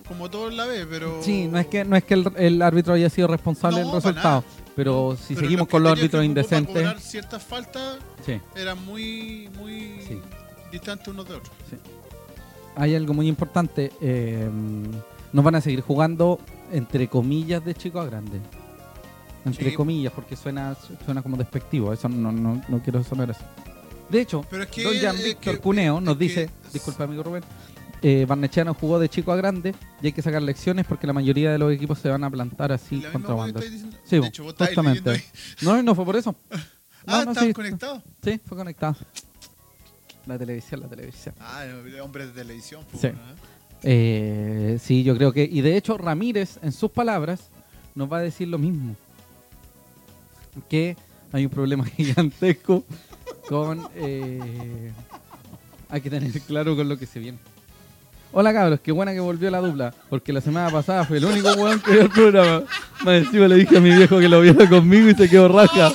[0.07, 2.61] como todo en la B, pero Sí, no es que, no es que el, el
[2.61, 4.43] árbitro haya sido responsable No, del para resultado,
[4.75, 9.49] pero si Pero seguimos con los árbitros para indecentes, cobrar ciertas faltas sí, eran muy
[9.57, 10.21] muy Sí.
[10.71, 11.51] distantes unos de otros.
[12.75, 13.91] hay algo muy importante.
[14.01, 14.49] eh,
[15.33, 16.39] nos van a seguir jugando
[16.71, 18.39] entre comillas de chico a grande.
[19.43, 21.91] Entre comillas, porque suena suena como despectivo.
[21.93, 23.43] Eso no, no, no quiero sonar así.
[24.09, 27.23] De hecho, Pero es que Don Jan Víctor Cuneo nos es que- dice, disculpa amigo
[27.23, 27.43] Rubén,
[28.01, 31.51] eh, Barnechea jugó de chico a grande y hay que sacar lecciones porque la mayoría
[31.51, 33.97] de los equipos se van a plantar así la contra diciendo.
[34.03, 35.09] Sí, de hecho, vos justamente.
[35.09, 35.23] ahí.
[35.61, 36.35] No, no fue por eso.
[37.07, 37.53] Ah, No, no, ¿estabas sí.
[37.53, 38.03] conectado?
[38.23, 38.95] Sí, fue conectado.
[40.25, 41.35] La televisión, la televisión.
[41.39, 41.63] Ah,
[42.01, 42.83] hombre de televisión.
[42.89, 43.07] pues, Sí.
[43.09, 43.35] bueno, ¿eh?
[43.83, 45.43] Eh, sí, yo creo que.
[45.43, 47.51] Y de hecho, Ramírez, en sus palabras,
[47.93, 48.95] nos va a decir lo mismo.
[50.67, 50.97] Que
[51.31, 52.83] hay un problema gigantesco
[53.47, 53.87] con.
[53.95, 54.91] eh,
[55.89, 57.37] hay que tener claro con lo que se viene.
[58.31, 61.53] Hola cabros, qué buena que volvió la dupla, porque la semana pasada fue el único
[61.53, 62.63] weón que vio el programa.
[63.05, 65.93] Más encima le dije a mi viejo que lo viera conmigo y se quedó raja.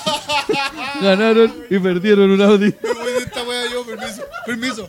[1.03, 2.75] Ganaron y perdieron un Audi.
[2.83, 4.89] Me voy de esta wea yo, permiso, permiso.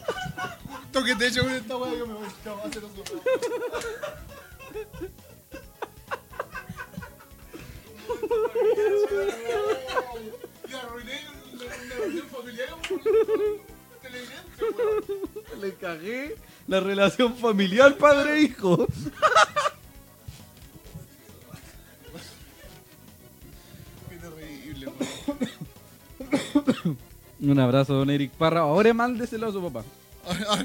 [0.93, 2.27] Toque de hecho con esta wea yo me voy.
[2.43, 2.83] Chao, hacer
[11.67, 13.01] la la reunión familiar por
[14.01, 15.03] televidente, weón.
[15.61, 16.35] Le cagué
[16.67, 18.87] la relación familiar padre-hijo.
[24.09, 26.97] Qué terrible, weón.
[27.41, 28.61] Un abrazo, don Eric Parra.
[28.61, 29.83] Ahora mándeselo a su papá.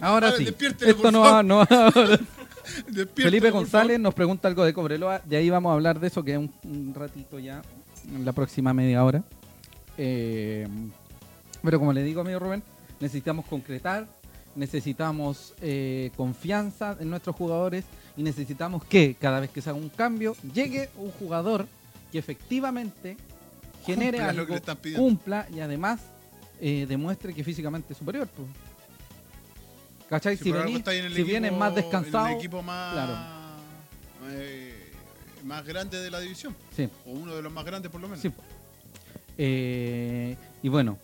[0.03, 0.47] Ahora, sí.
[0.81, 1.65] Esto no va, no
[3.15, 5.21] Felipe González nos pregunta algo de Cobreloa.
[5.25, 7.63] De ahí vamos a hablar de eso, que es un, un ratito ya,
[8.15, 9.23] en la próxima media hora.
[9.99, 10.67] Eh,
[11.63, 12.63] pero como le digo, amigo Rubén,
[13.01, 14.07] necesitamos concretar,
[14.55, 17.85] necesitamos eh, confianza en nuestros jugadores
[18.17, 21.67] y necesitamos que cada vez que se haga un cambio, llegue un jugador
[22.13, 23.17] que efectivamente
[23.85, 26.01] genere Cumpla algo, cumpla y además
[26.61, 28.29] eh, demuestre que físicamente es superior.
[28.29, 28.49] pues.
[30.09, 30.37] ¿Cachai?
[30.37, 33.15] Si venís- si vienes más descansado, En el equipo más, claro.
[34.31, 34.93] eh,
[35.45, 36.55] más grande de la división.
[36.75, 36.89] sí.
[37.07, 38.23] O uno de los más grandes, por lo menos.
[38.23, 38.31] Sí.
[39.39, 40.99] Eh, y bueno,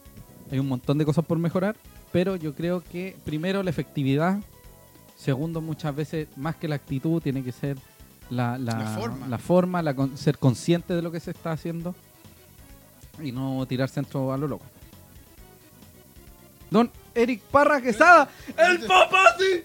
[0.50, 1.76] hay un montón de cosas por mejorar,
[2.12, 4.38] pero yo creo que primero la efectividad,
[5.16, 7.76] segundo muchas veces más que la actitud tiene que ser
[8.30, 9.26] la, la, La forma.
[9.28, 11.94] la forma, la con- ser consciente de lo que se está haciendo
[13.22, 14.64] y no tirar centro a lo loco.
[16.70, 19.62] Don Eric Parra Quesada, el papá sí.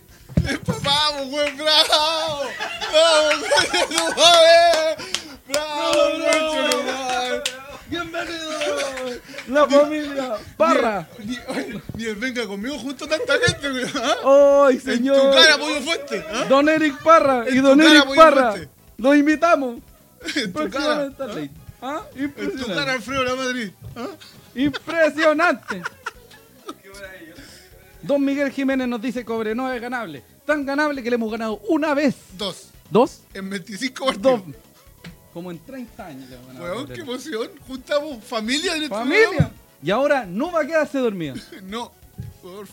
[0.84, 1.56] ¡Vamos, güey!
[1.56, 2.42] ¡Bravo!
[2.94, 3.98] ¡Vamos, güey!
[3.98, 4.98] ¡No mames!
[5.48, 7.44] ¡Bravo, ¡Bravo!
[7.90, 8.50] Bienvenido,
[9.48, 11.08] la familia Parra.
[11.20, 13.68] Ni, ni- ni el venga conmigo junto tanta gente.
[13.96, 14.66] ¿ah?
[14.68, 15.22] ¡Ay, En señor!
[15.32, 16.26] tu cara, pollo fuerte.
[16.30, 16.46] ¿ah?
[16.50, 18.52] Don Eric Parra y En Don cara, Eric Parra.
[18.52, 18.70] fuerte.
[18.98, 19.80] Lo invitamos.
[20.36, 21.10] En tu cara.
[21.82, 22.02] ¿Ah?
[22.16, 22.94] En tu cara.
[22.94, 23.72] Alfredo la Madrid.
[23.96, 24.08] ¿ah?
[24.56, 25.82] Impresionante.
[28.02, 30.24] Don Miguel Jiménez nos dice Cobre no es ganable.
[30.46, 32.16] Tan ganable que le hemos ganado una vez.
[32.38, 32.70] Dos.
[32.90, 33.22] ¿Dos?
[33.34, 34.42] En 25 Dos.
[35.38, 36.30] Como en 30 años.
[36.60, 36.96] Weón, poner.
[36.96, 37.50] qué emoción.
[37.68, 39.52] Juntamos familia en este ¡Familia!
[39.84, 41.36] Y ahora no va a quedarse programa.
[41.64, 41.92] No.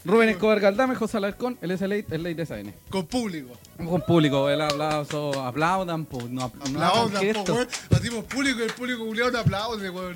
[0.02, 2.72] Rubén Escobar Galdame, José Alarcón, el SLA, el Ley de SN.
[2.88, 3.52] Con público.
[3.76, 7.50] Con público, el aplauso, aplaudan, pues, no, Aplaudan, po, gestos.
[7.54, 7.68] weón.
[7.90, 10.14] Hacemos público y el público culiado te aplaude, weón.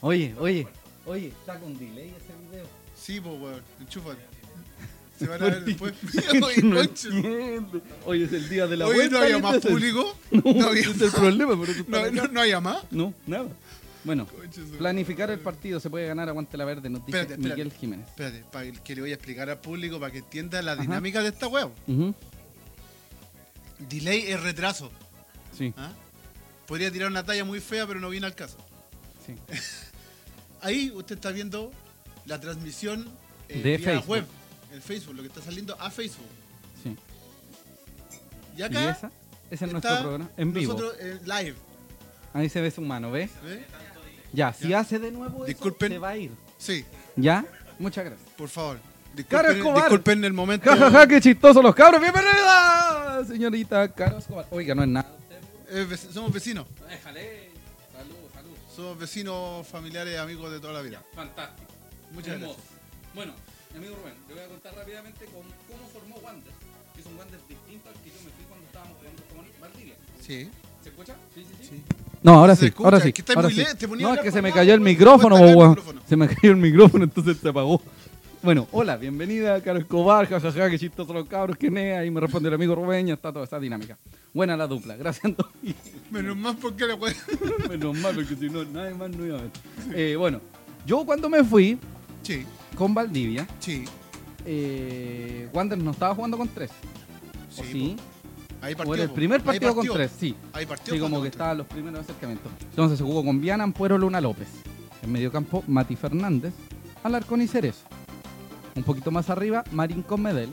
[0.00, 0.68] Oye, oye,
[1.06, 2.66] oye, está con delay ese video.
[2.94, 3.62] Sí, pues, weón.
[3.80, 4.20] Enchúfate.
[5.20, 5.92] Se van a ver después.
[8.06, 9.18] Hoy es el día de la vuelta.
[9.18, 10.16] ¿no había más público?
[10.30, 11.54] No, No había ese es el problema,
[12.32, 12.84] No, había más.
[12.90, 13.48] No, nada.
[14.02, 14.26] Bueno,
[14.78, 17.62] planificar el partido se puede ganar, aguante la verde, nos dice Espérate, espérate.
[17.62, 18.08] Miguel Jiménez.
[18.08, 21.28] Espérate, para que le voy a explicar al público para que entienda la dinámica de
[21.28, 21.48] esta.
[21.48, 22.14] Ujú,
[23.90, 24.90] Delay es retraso.
[25.56, 25.92] Sí, ¿ah?
[26.66, 28.56] Podría tirar una talla muy fea, pero no viene al caso.
[29.26, 29.34] sí.
[30.62, 31.70] Ahí usted está viendo
[32.26, 33.06] la transmisión
[33.48, 34.08] eh, De vía Facebook.
[34.08, 34.24] web,
[34.72, 36.26] en Facebook, lo que está saliendo a Facebook.
[36.82, 36.96] sí.
[38.56, 39.10] Y ¿Y acá esa?
[39.50, 40.72] Ese es nuestro programa, en vivo.
[40.74, 41.54] nosotros eh, live.
[42.34, 43.30] Ahí se ve su mano, ¿ves?
[43.42, 43.64] ¿ve?
[44.32, 45.92] Ya, si hace de nuevo eso, Disculpen.
[45.92, 46.30] se va a ir.
[46.58, 46.84] Sí,
[47.16, 47.44] ¿Ya?
[47.78, 48.28] Muchas gracias.
[48.36, 48.78] por favor.
[49.14, 49.82] Disculpen, Escobar.
[49.82, 50.70] disculpen el momento.
[50.70, 52.00] Ja, ja, ja, qué chistosos los cabros.
[52.00, 54.46] ¡Bienvenida, señorita Caro Escobar!
[54.50, 55.10] Oiga, no es nada.
[55.68, 56.66] Eh, somos vecinos.
[56.88, 57.50] Déjale.
[57.92, 58.56] Salud, salud.
[58.74, 61.02] Somos vecinos, familiares, amigos de toda la vida.
[61.14, 61.72] Fantástico.
[62.12, 62.54] Muchas Hermoso.
[62.54, 63.14] gracias.
[63.14, 63.32] Bueno,
[63.72, 66.52] mi amigo Rubén, te voy a contar rápidamente cómo, cómo formó Wander.
[66.94, 69.94] Que es un Wander distinto al que yo me fui cuando estábamos jugando con Valdivia.
[70.20, 70.50] Sí,
[70.82, 71.14] ¿Se escucha?
[71.34, 71.82] Sí, sí, sí.
[72.22, 73.12] No, ahora sí, escucha, ahora sí.
[73.12, 74.02] que ahora muy sí.
[74.02, 75.70] No, es que se me cayó el micrófono, weón.
[75.70, 76.00] micrófono.
[76.08, 77.82] Se me cayó el micrófono, entonces se apagó.
[78.42, 82.48] Bueno, hola, bienvenida, Caro Escobar, jajaja, qué chistosos los cabros, que nea, y me responde
[82.48, 83.98] el amigo Rubén, ya está toda esta dinámica.
[84.32, 85.52] Buena la dupla, gracias Antonio.
[86.10, 86.96] Menos mal porque la.
[87.68, 89.50] Menos mal, porque si no, nadie más no iba a ver.
[89.94, 90.40] Eh, bueno,
[90.86, 91.78] yo cuando me fui
[92.22, 92.44] Sí,
[92.76, 93.84] con Valdivia, sí.
[94.44, 96.70] eh, Wander no estaba jugando con tres.
[97.58, 97.96] ¿O Sí, sí?
[98.62, 98.94] Ahí O partió.
[98.94, 100.34] era el primer partido con tres, sí.
[100.52, 100.92] Ahí partió.
[100.94, 102.52] Sí, como que estaban los primeros acercamientos.
[102.62, 104.48] Entonces se jugó con Viana, Ampuero, Luna López.
[105.02, 106.52] En medio campo, Mati Fernández,
[107.02, 107.84] Alarcón y Cerezo.
[108.76, 110.50] Un poquito más arriba, Marín con Medel.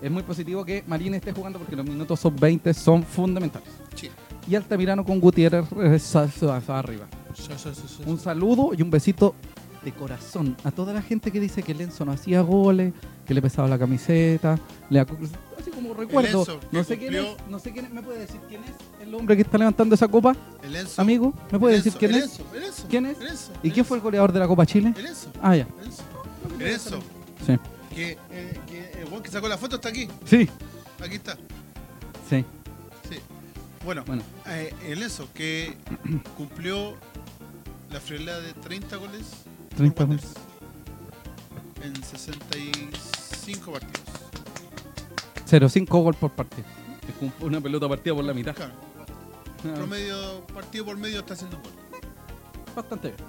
[0.00, 3.68] Es muy positivo que Marín esté jugando porque los minutos sub-20 son fundamentales.
[3.94, 4.10] Sí.
[4.48, 6.00] Y Altamirano con Gutiérrez eh,
[6.68, 7.06] arriba.
[7.34, 8.02] Sí, sí, sí, sí.
[8.06, 9.34] Un saludo y un besito
[9.84, 12.92] de corazón a toda la gente que dice que Lenzo no hacía goles,
[13.26, 14.58] que le pesaba la camiseta,
[14.90, 16.40] le así como recuerdo.
[16.40, 18.72] Enzo, no sé quién es, cumplió- no sé quién es, ¿me puede decir quién es
[19.06, 20.36] el hombre que está levantando esa copa?
[20.62, 21.00] El Enzo.
[21.00, 22.40] Amigo, ¿me puede El decir quién el es?
[22.54, 23.50] El Enzo, ¿Quién es?
[23.62, 24.92] ¿Y quién fue el goleador de la Copa Chile?
[24.96, 25.30] El Enzo.
[25.40, 25.66] Ah, ya.
[26.58, 26.98] El Enzo.
[27.46, 27.58] Sí.
[27.94, 30.06] Que, eh, que el weón que sacó la foto está aquí.
[30.24, 30.48] Sí.
[31.02, 31.36] Aquí está.
[32.28, 32.44] Sí.
[33.08, 33.16] Sí.
[33.84, 35.74] Bueno, Bueno, eh, el Enzo que
[36.36, 36.94] cumplió
[37.90, 39.24] la friolera de 30 goles.
[39.70, 40.34] Por 30 Wanderers goles.
[41.82, 44.00] En 65 partidos.
[45.48, 46.64] 0-5 gol por partido.
[47.08, 48.54] Es como una pelota partida por la mitad.
[48.54, 48.74] Claro.
[49.64, 51.72] Ah, Promedio, partido por medio está haciendo un gol.
[52.76, 53.20] Bastante bien.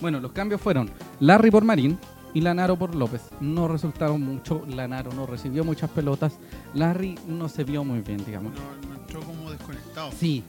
[0.00, 1.98] Bueno, los cambios fueron Larry por Marín
[2.34, 3.22] y Lanaro por López.
[3.40, 4.64] No resultaron mucho.
[4.68, 6.38] Lanaro no recibió muchas pelotas.
[6.74, 8.52] Larry no se vio muy bien, digamos.
[8.54, 10.10] No, no entró como desconectado.
[10.18, 10.44] Sí.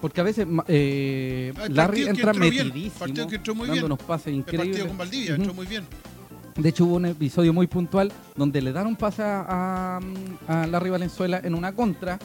[0.00, 3.96] Porque a veces eh, Hay Larry entra bien, metidísimo, partidos que entró muy bien.
[4.06, 5.42] pases El partido con Valdivia Ujú.
[5.42, 5.84] entró muy bien.
[6.56, 10.00] De hecho, hubo un episodio muy puntual donde le dan un pase a,
[10.48, 12.18] Larry Valenzuela en una contra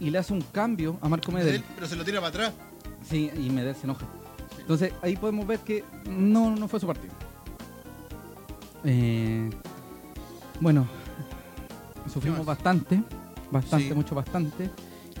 [0.00, 1.46] y le hace un cambio a Marco Medel.
[1.46, 2.52] Medel, pero se lo tira para atrás.
[3.08, 4.06] Sí, y Medel se enoja.
[4.58, 7.12] Entonces ahí podemos ver que no, no fue su partido.
[8.84, 9.50] Eh,
[10.60, 10.86] bueno,
[12.12, 13.02] sufrimos bastante,
[13.50, 13.94] bastante, Sí.
[13.94, 14.70] mucho, bastante.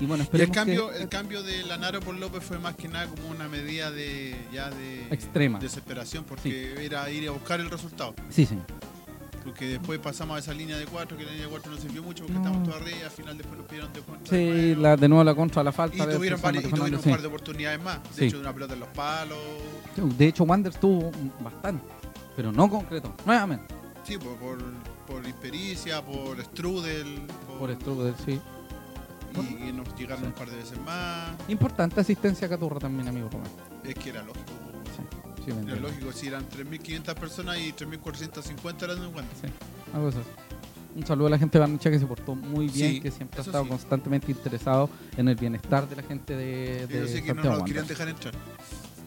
[0.00, 0.98] Y bueno, Y el cambio, que...
[1.02, 4.70] el cambio de Lanaro por López fue más que nada como una medida de ya
[4.70, 5.58] de Extrema.
[5.58, 8.14] desesperación porque era ir a buscar el resultado.
[8.30, 8.64] Sí, señor.
[9.44, 12.02] Porque después pasamos a esa línea de cuatro, que la línea de cuatro no sirvió
[12.02, 12.40] mucho porque No.
[12.44, 14.26] estábamos todos arriba, al final después nos pidieron de contra.
[14.36, 15.96] Sí, de la, de nuevo la contra, la falta.
[15.96, 18.02] y de tuvieron, y Fernández, un par de oportunidades más.
[18.02, 18.24] De Sí.
[18.26, 19.38] hecho, una pelota en los palos.
[19.96, 21.82] De hecho, Wander tuvo bastante,
[22.36, 23.14] pero no concreto.
[23.24, 24.58] Nuevamente, Sí, por, por,
[25.06, 27.22] por impericia, por strudel.
[27.58, 28.38] por Strudel, sí.
[29.42, 30.26] Y, nos llegaron Sí.
[30.26, 31.30] un par de veces más.
[31.48, 33.48] Importante asistencia a Caturra también, amigo Román.
[33.84, 34.46] Es que era lógico.
[34.96, 35.02] Sí,
[35.46, 39.24] sí, me Era lógico, si eran 3.500 personas y 3.450 eran de Wander.
[39.40, 39.48] Sí,
[39.94, 40.18] algo así.
[40.96, 43.38] Un saludo a la gente de Barnechea que se portó muy bien, Sí, que siempre
[43.40, 47.34] ha estado constantemente interesado en el bienestar de la gente de, de Yo sé que
[47.34, 48.34] no nos querían dejar entrar.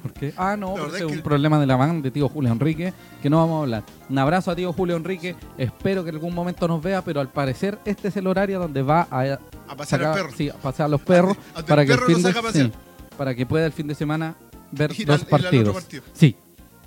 [0.02, 0.34] ¿Por qué?
[0.38, 2.92] Ah, no, es es que- un problema de la van de tío Julio Enrique,
[3.22, 3.84] que no vamos a hablar.
[4.10, 7.30] Un abrazo a tío Julio Enrique, espero que en algún momento nos vea, pero al
[7.30, 9.38] parecer este es el horario donde va a
[9.72, 10.38] A pasear al sacar- perro.
[10.38, 12.72] sí, a pasear a los perros para el que el fin de, saca sí,
[13.18, 14.36] para que pueda el fin de semana
[14.72, 15.74] ver Ir dos al- al partidos.
[15.74, 16.04] partido.
[16.14, 16.36] Sí.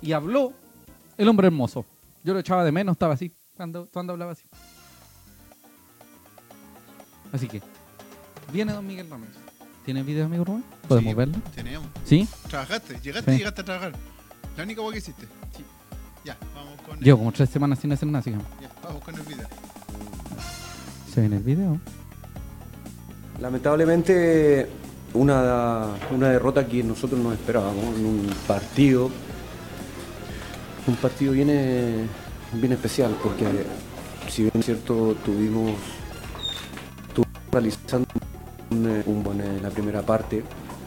[0.01, 0.53] Y habló
[1.17, 1.85] el hombre hermoso.
[2.23, 3.31] Yo lo echaba de menos, estaba así.
[3.55, 4.43] Cuando, cuando hablaba así.
[7.31, 7.61] Así que,
[8.53, 9.35] viene don Miguel Ramírez.
[9.85, 10.63] ¿Tienes video, amigo Rubén?
[10.87, 11.37] ¿Podemos Sí, verlo?
[11.53, 11.87] Tenemos.
[12.05, 12.27] ¿Sí?
[12.49, 13.35] Trabajaste, llegaste Sí.
[13.35, 13.93] y llegaste a trabajar.
[14.57, 15.27] La única cosa que hiciste.
[16.23, 18.39] Ya, vamos con Llevo como tres semanas sin hacer nada, que Ya,
[18.83, 19.47] vamos con el video.
[21.13, 21.79] se ve en el video.
[23.39, 24.67] Lamentablemente,
[25.13, 29.09] una, una derrota que nosotros nos esperábamos en un partido,
[30.87, 32.05] un partido bien, eh,
[32.53, 33.45] bien especial, porque
[34.29, 35.73] si bien es cierto, tuvimos,
[37.13, 38.07] tuvimos realizando
[38.71, 40.41] un, eh, un buen en la primera parte,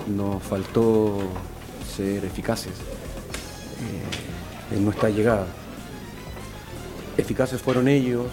[0.06, 1.18] nos faltó
[1.94, 2.72] ser eficaces
[4.72, 5.46] eh, en nuestra llegada.
[7.18, 8.26] Eficaces fueron ellos,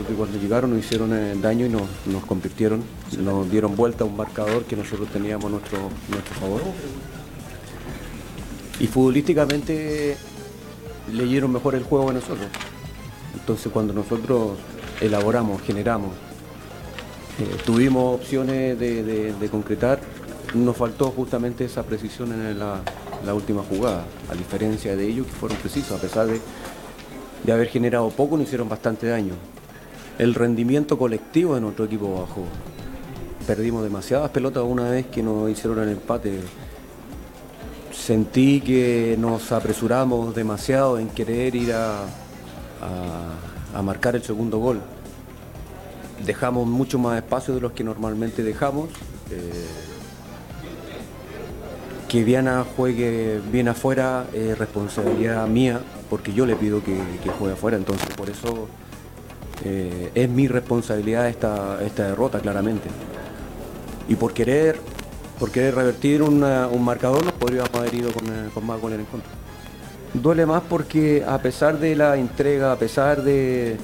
[0.00, 2.82] porque cuando llegaron nos hicieron eh, daño y nos, nos convirtieron,
[3.18, 6.62] nos dieron vuelta a un marcador que nosotros teníamos a nuestro, nuestro favor.
[8.80, 10.16] Y futbolísticamente
[11.12, 12.46] leyeron mejor el juego que nosotros.
[13.34, 14.52] Entonces cuando nosotros
[15.02, 16.12] elaboramos, generamos,
[17.38, 20.00] eh, tuvimos opciones de concretar,
[20.54, 22.80] nos faltó justamente esa precisión en la,
[23.26, 26.40] la última jugada, a diferencia de ellos que fueron precisos, a pesar de,
[27.44, 29.34] de haber generado poco, nos hicieron bastante daño.
[30.20, 32.44] El rendimiento colectivo de nuestro equipo bajó.
[33.46, 36.40] Perdimos demasiadas pelotas una vez que nos hicieron el empate.
[37.90, 42.04] Sentí que nos apresuramos demasiado en querer ir a,
[43.82, 44.82] marcar el segundo gol.
[46.26, 48.90] Dejamos mucho más espacio de los que normalmente dejamos.
[49.30, 49.68] Eh,
[52.10, 55.80] que Viana juegue bien afuera es responsabilidad mía,
[56.10, 57.00] porque yo le pido que
[57.38, 58.68] juegue afuera, entonces por eso
[59.64, 62.88] eh, es mi responsabilidad esta, esta derrota, claramente.
[64.08, 64.76] Y por querer,
[65.38, 66.40] por querer revertir un
[66.84, 69.30] marcador nos podríamos haber ido con, eh, con más goles en contra.
[70.14, 73.76] Duele más porque a pesar de la entrega, a pesar de,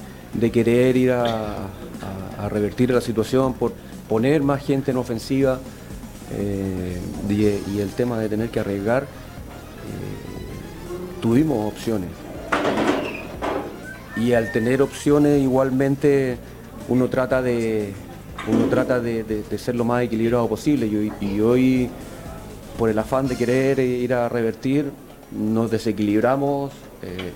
[0.51, 1.55] querer ir a,
[2.49, 3.73] revertir la situación, por
[4.07, 5.59] poner más gente en ofensiva
[6.33, 9.07] eh, y, el tema de tener que arriesgar,
[11.21, 12.09] tuvimos opciones.
[14.21, 16.37] Y al tener opciones igualmente
[16.89, 17.93] uno trata de,
[18.47, 20.87] uno trata de, ser lo más equilibrado posible
[21.21, 21.89] y hoy
[22.77, 24.91] por el afán de querer ir a revertir
[25.31, 27.31] nos desequilibramos eh,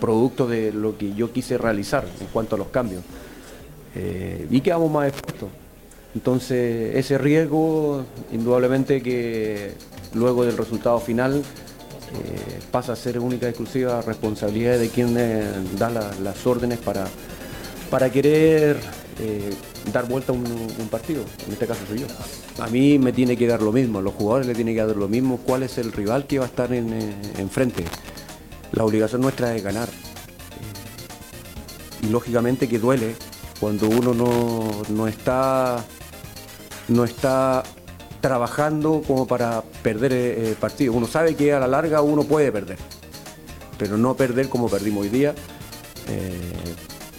[0.00, 3.02] producto de lo que yo quise realizar en cuanto a los cambios
[3.92, 5.48] Eh, y quedamos más expuestos.
[6.14, 9.72] Entonces ese riesgo indudablemente que
[10.14, 11.42] luego del resultado final
[12.14, 15.44] eh, pasa a ser única y exclusiva responsabilidad de quien eh,
[15.78, 17.06] da la- las órdenes para,
[17.90, 18.78] para querer
[19.20, 19.50] eh,
[19.92, 20.44] dar vuelta a un,
[20.90, 21.22] partido.
[21.46, 22.06] En este caso soy yo.
[22.58, 24.96] A mí me tiene que dar lo mismo, a los jugadores le tiene que dar
[24.96, 27.84] lo mismo cuál es el rival que va a estar en, eh, enfrente.
[28.72, 29.88] La obligación nuestra es ganar.
[32.02, 33.14] Y lógicamente que duele
[33.60, 35.84] cuando uno no, no está
[36.88, 37.62] no está
[38.20, 40.92] trabajando como para perder eh, partido.
[40.92, 42.78] Uno sabe que a la larga uno puede perder,
[43.78, 45.34] pero no perder como perdimos hoy día,
[46.08, 46.74] eh,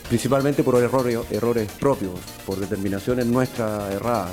[0.10, 4.32] principalmente por errores, errores propios, por determinaciones nuestras erradas.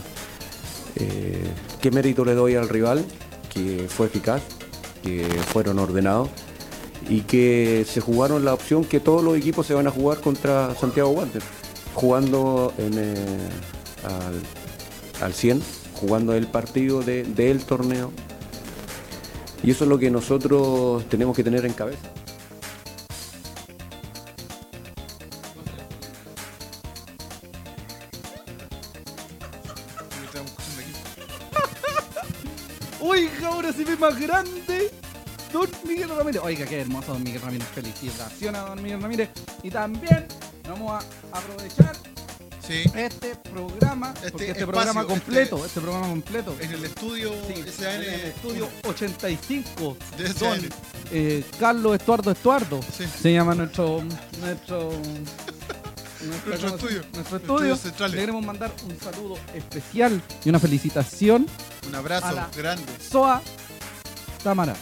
[0.96, 1.44] Eh,
[1.80, 3.04] ¿Qué mérito le doy al rival?
[3.52, 4.42] Que fue eficaz,
[5.02, 6.28] que fueron ordenados
[7.08, 10.74] y que se jugaron la opción que todos los equipos se van a jugar contra
[10.74, 11.42] Santiago Wander,
[11.94, 13.14] jugando eh,
[14.04, 15.62] al, al 100,
[16.00, 18.12] jugando el partido de- del torneo.
[19.62, 22.08] Y eso es lo que nosotros tenemos que tener en cabeza.
[33.00, 34.90] Oiga, ahora se ve más grande.
[35.52, 36.42] Don Miguel Ramírez.
[36.44, 37.68] Oiga, qué hermoso Don Miguel Ramírez.
[37.68, 39.30] Felicitaciones a Don Miguel Ramírez.
[39.62, 40.26] Y también
[40.68, 40.92] vamos
[41.32, 41.92] a aprovechar
[42.68, 46.54] Sí, este programa, Este este programa este- completo, este, programa completo.
[46.60, 48.02] en el estudio Sí, SAN.
[48.02, 50.68] en el estudio 85 De Don SAN.
[51.10, 53.06] eh, Carlos Estuardo Estuardo Sí.
[53.06, 54.02] se llama nuestro
[54.40, 54.90] nuestro
[56.20, 56.98] Nuestro ¿cómo se- estudio.
[57.14, 61.46] nuestro Nuestro estudio estudio le queremos mandar un saludo especial y una felicitación
[61.88, 62.84] Un abrazo a la- grande.
[63.10, 63.40] Soa
[64.44, 64.76] Tamara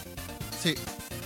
[0.61, 0.75] Sí,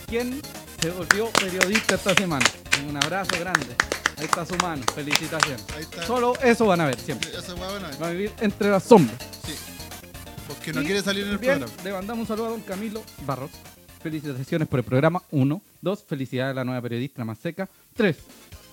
[0.07, 0.39] quien
[0.79, 2.45] se volvió periodista esta semana
[2.87, 3.75] un abrazo grande
[4.21, 6.05] ahí está su mano felicitaciones ahí está.
[6.05, 7.89] solo eso van a ver siempre Esa hueá buena.
[8.01, 9.53] va a vivir entre las sombras Sí.
[10.47, 11.83] Porque no Y quiere salir en el también programa.
[11.83, 13.51] Le mandamos un saludo a don Camilo Barros.
[14.01, 15.61] Felicitaciones por el programa 1.
[15.81, 16.03] 2.
[16.07, 17.69] Felicidades a la nueva periodista más seca.
[17.95, 18.17] 3.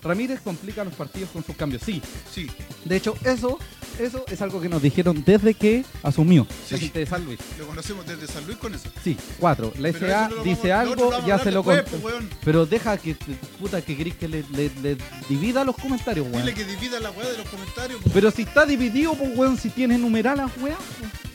[0.01, 1.81] Ramírez complica los partidos con sus cambios.
[1.85, 2.01] Sí.
[2.33, 2.49] Sí,
[2.85, 3.59] De hecho, eso,
[3.99, 6.83] eso es algo que nos dijeron desde que asumió la Sí.
[6.85, 7.39] gente de San Luis.
[7.57, 8.89] lo conocemos desde San Luis con eso.
[9.03, 9.17] Sí.
[9.39, 9.73] 4.
[9.77, 12.29] La SA no dice vamos- algo, a ya se lo pues, weón.
[12.43, 13.15] Pero deja que,
[13.59, 14.97] puta, que querés que le, le- le
[15.27, 16.41] divida los comentarios, weón.
[16.45, 17.99] Dile que divida la weá de los comentarios.
[18.01, 18.13] pues.
[18.13, 20.77] Pero si está dividido, pues, weón, si tienes numeradas, weón.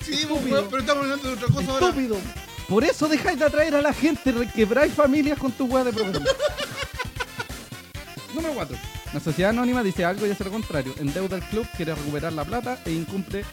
[0.05, 0.53] Sí, pues, Estúpido.
[0.57, 1.87] weón, pero estamos hablando de otra cosa ahora.
[1.89, 2.17] Estúpido.
[2.69, 6.25] Por eso dejáis de atraer a la gente, requebráis familias con tu weá de programa.
[8.35, 8.77] Número 4.
[9.13, 10.93] La sociedad anónima dice algo y hace lo contrario.
[10.99, 13.45] Endeuda el club, quiere recuperar la plata e incumple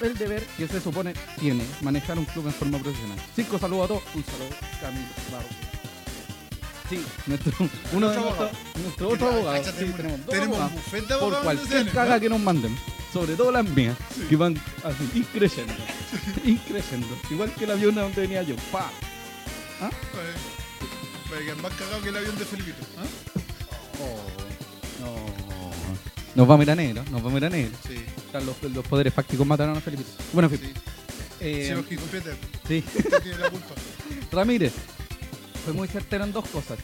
[0.00, 3.18] el deber que se supone tiene, manejar un club en forma profesional.
[3.36, 4.02] Cinco saludos a todos.
[4.14, 5.70] Un saludo, Camilo Barro.
[6.88, 7.52] Sí, nuestro,
[7.92, 8.50] uno de Otro
[8.82, 9.64] nuestro, otro abogado.
[9.64, 11.08] Sí, tenemos, dos tenemos abogados.
[11.08, 12.76] de Por cualquier caga que nos manden.
[13.12, 13.96] Sobre todo las mías,
[14.28, 15.74] que van así, increciendo.
[16.44, 17.08] increciendo.
[17.28, 18.54] Igual que el avión a donde venía yo.
[18.72, 18.90] ¡Pa!
[19.80, 19.90] ¿Ah?
[21.28, 22.86] Para que más cagado que el avión de Felipito.
[22.98, 23.39] ¿ah?
[25.00, 25.30] No.
[26.34, 27.76] Nos vamos a ir a negro, nos vamos a ir a negro.
[27.86, 27.96] Sí,
[28.34, 30.04] Los, los poderes fácticos mataron a Felipe.
[30.32, 30.68] Bueno, en fin.
[30.72, 30.80] sí.
[31.40, 32.36] Eh, Hit Peter,
[32.68, 32.84] sí.
[32.96, 33.74] usted tiene la culpa.
[34.32, 34.72] Ramírez
[35.64, 36.78] fue muy certero en dos cosas.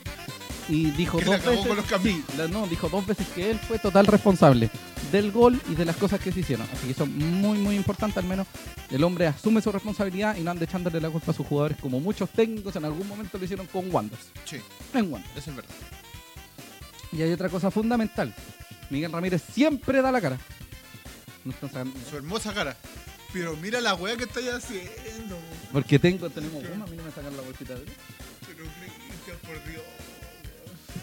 [0.68, 1.60] Y dijo dos veces.
[2.02, 4.68] sí, la- no, dijo dos veces que él fue total responsable
[5.12, 6.66] del gol y de las cosas que se hicieron.
[6.72, 8.18] Así que eso es muy, muy importante.
[8.18, 8.48] Al menos
[8.90, 12.00] el hombre asume su responsabilidad y no anda echándole la culpa a sus jugadores, como
[12.00, 14.26] muchos técnicos en algún momento lo hicieron con Wanderers.
[14.44, 14.56] Sí,
[14.92, 15.36] En Wanderers.
[15.38, 15.74] eso es verdad.
[17.16, 18.34] Y hay otra cosa fundamental.
[18.90, 20.38] Miguel Ramírez siempre da la cara.
[21.44, 22.76] No están sacando- Su hermosa cara.
[23.32, 25.38] Pero mira la weá que estáis haciendo.
[25.72, 27.80] Porque tengo, tenemos uno, a mí no me sacan la bolsita de
[28.46, 29.82] Pero Cristian, por Dios.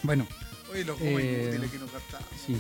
[0.04, 0.28] Bueno,
[0.72, 2.28] Oye, los Eh, inútiles que nos gastamos.
[2.48, 2.60] sí.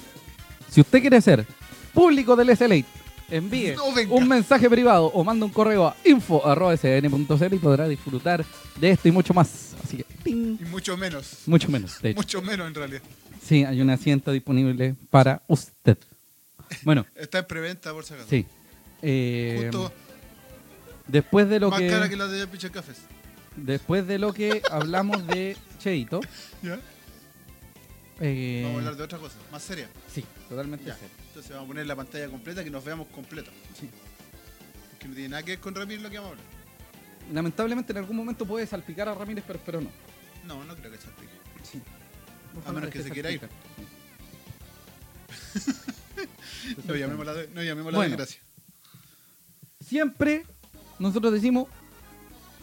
[0.70, 1.48] Si usted quiere ser
[1.94, 2.84] público del SLA,
[3.32, 3.86] envíe No
[4.16, 8.46] un mensaje privado o manda un correo a info.sn.cl y podrá disfrutar
[8.80, 9.74] de esto y mucho más.
[9.84, 10.58] Así que, ¡ting!
[10.62, 11.38] Y mucho menos.
[11.48, 12.00] mucho menos.
[12.02, 12.18] de hecho.
[12.20, 13.02] Mucho menos en realidad.
[13.44, 15.98] Sí, hay un asiento disponible para usted.
[16.84, 18.30] Bueno, Está en preventa por si acaso.
[18.30, 18.46] sí.
[19.02, 19.92] Eh, Justo
[21.08, 23.00] después de lo más que cara que la de Cafés.
[23.58, 26.22] después de lo que hablamos de Cheito,
[26.62, 26.80] ¿Ya?
[28.22, 29.90] eh, Vamos a hablar de otra cosa, más seria.
[30.10, 30.96] sí, totalmente Ya.
[30.96, 31.10] serio.
[31.28, 33.52] Entonces vamos a poner la pantalla completa que nos veamos completa.
[33.78, 33.90] Sí.
[35.00, 36.46] Que no tiene nada que ver con Ramírez lo que vamos a hablar.
[37.34, 39.90] Lamentablemente en algún momento puede salpicar a Ramírez, pero espero no.
[40.46, 41.34] No, no creo que se aplique.
[41.64, 41.82] Sí.
[42.66, 43.42] A menos que se quiera ir.
[46.86, 48.16] No llamemos la, no llamemos la Bueno.
[48.16, 48.42] desgracia.
[49.86, 50.46] Siempre
[50.98, 51.68] nosotros decimos,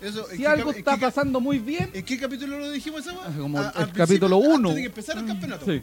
[0.01, 3.37] Eso, ¿en si algo está pasando muy bien, ¿En qué capítulo lo dijimos esa weá?
[3.37, 4.55] como A- el, capítulo 1.
[4.57, 5.67] Antes de que empezara el campeonato.
[5.67, 5.83] Sí.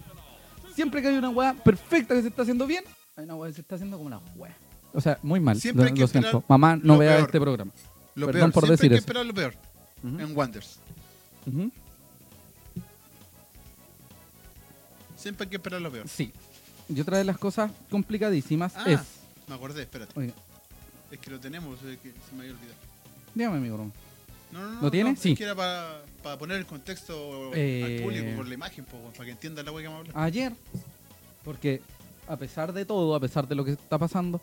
[0.74, 2.84] Siempre que hay una weá perfecta que se está haciendo bien,
[3.16, 4.56] hay una weá que se está haciendo como una weá.
[4.94, 5.60] O sea, muy mal.
[5.62, 6.44] Siempre lo, hay que lo siento.
[6.48, 7.26] Mamá, no vea peor.
[7.28, 7.72] este programa.
[8.16, 9.02] Lo Perdón peor, por siempre decir hay que eso.
[9.04, 9.54] esperar lo peor.
[10.04, 10.80] En Wonders.
[11.46, 11.72] Ujú.
[15.18, 16.08] Siempre hay que esperar lo peor.
[16.08, 16.32] Sí.
[16.90, 19.00] Y otra de las cosas complicadísimas Ah, es.
[19.48, 20.14] me acordé, espérate.
[20.18, 20.34] Oiga,
[21.12, 22.78] Es que lo tenemos, es que se me había olvidado.
[23.36, 23.78] dígame, amigo.
[23.78, 23.94] Ron.
[24.52, 24.82] No, no, no.
[24.84, 25.10] ¿Lo tiene?
[25.10, 25.36] no, es Sí.
[25.36, 26.02] que era para,
[26.40, 29.82] poner el contexto Eh, al público por la imagen, po, para que entiendan la weá
[29.84, 30.24] que vamos a hablar.
[30.26, 30.54] Ayer,
[31.44, 31.82] porque
[32.28, 34.40] a pesar de todo, a pesar de lo que está pasando,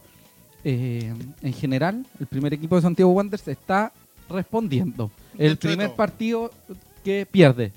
[0.65, 3.93] eh, en general, el primer equipo de Santiago Wanderers está
[4.29, 5.11] respondiendo.
[5.35, 6.51] El Dentro de primer partido
[7.03, 7.73] que pierde.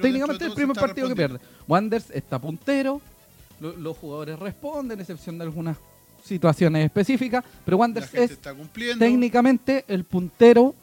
[0.00, 1.38] Pero Técnicamente de el primer partido que pierde.
[1.66, 3.00] Wanderers está puntero,
[3.60, 5.76] lo- los jugadores responden, excepción de algunas
[6.24, 8.38] situaciones específicas, pero gente es
[8.98, 10.74] técnicamente el puntero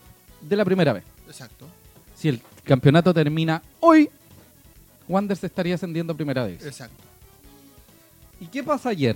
[0.42, 1.04] de la primera vez.
[1.28, 1.68] Exacto.
[2.16, 4.10] Si el campeonato termina hoy,
[5.08, 6.66] Wanderers estaría ascendiendo a primera vez.
[6.66, 7.04] Exacto.
[8.40, 9.16] ¿Y qué pasa ayer?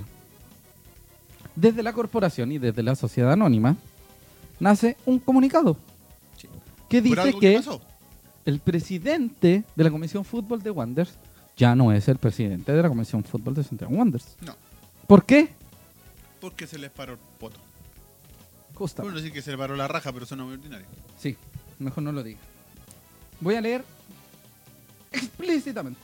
[1.55, 3.75] Desde la corporación y desde la sociedad anónima
[4.59, 5.75] nace un comunicado
[6.37, 6.47] Sí.
[6.89, 7.61] que dice que.
[8.47, 11.13] El presidente de la Comisión Fútbol de Wanderers
[11.57, 14.37] ya no es el presidente de la Comisión Fútbol de Santiago Wanderers.
[14.41, 14.55] No,
[15.05, 15.49] ¿Por qué?
[16.39, 17.59] porque se les paró el poto.
[18.73, 19.01] Justa.
[19.03, 20.85] Bueno, decir que se le paró la raja, pero suena muy ordinario.
[21.17, 21.35] Sí,
[21.79, 22.39] mejor no lo diga.
[23.41, 23.83] Voy a leer
[25.11, 25.99] explícitamente.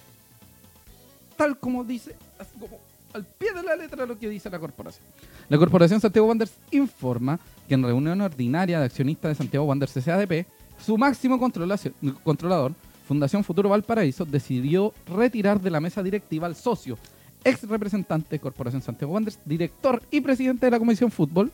[1.38, 2.78] Tal como dice, así como
[3.14, 5.06] al pie de la letra lo que dice la corporación.
[5.48, 7.40] La corporación Santiago Wanderers informa
[7.70, 10.46] que en reunión ordinaria de accionistas de Santiago Wanderers SADP,
[10.80, 12.74] su máximo controlador,
[13.08, 16.98] Fundación Futuro Valparaíso, decidió retirar de la mesa directiva al socio,
[17.44, 21.52] ex representante de Corporación Santiago Wanderers, director y presidente de la Comisión Fútbol,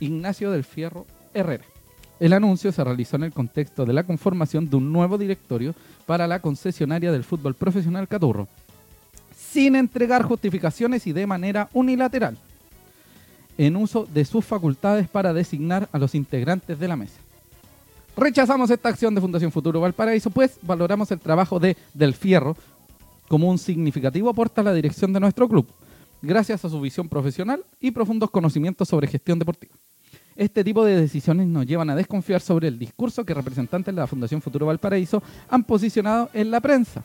[0.00, 1.64] Ignacio del Fierro Herrera.
[2.18, 5.74] El anuncio se realizó en el contexto de la conformación de un nuevo directorio
[6.06, 8.48] para la concesionaria del fútbol profesional Caturro,
[9.36, 12.38] sin entregar justificaciones y de manera unilateral,
[13.58, 17.20] en uso de sus facultades para designar a los integrantes de la mesa.
[18.16, 22.56] Rechazamos esta acción de Fundación Futuro Valparaíso, pues valoramos el trabajo de Del Fierro
[23.28, 25.66] como un significativo aporte a la dirección de nuestro club,
[26.22, 29.74] gracias a su visión profesional y profundos conocimientos sobre gestión deportiva.
[30.34, 34.06] Este tipo de decisiones nos llevan a desconfiar sobre el discurso que representantes de la
[34.06, 37.02] Fundación Futuro Valparaíso han posicionado en la prensa,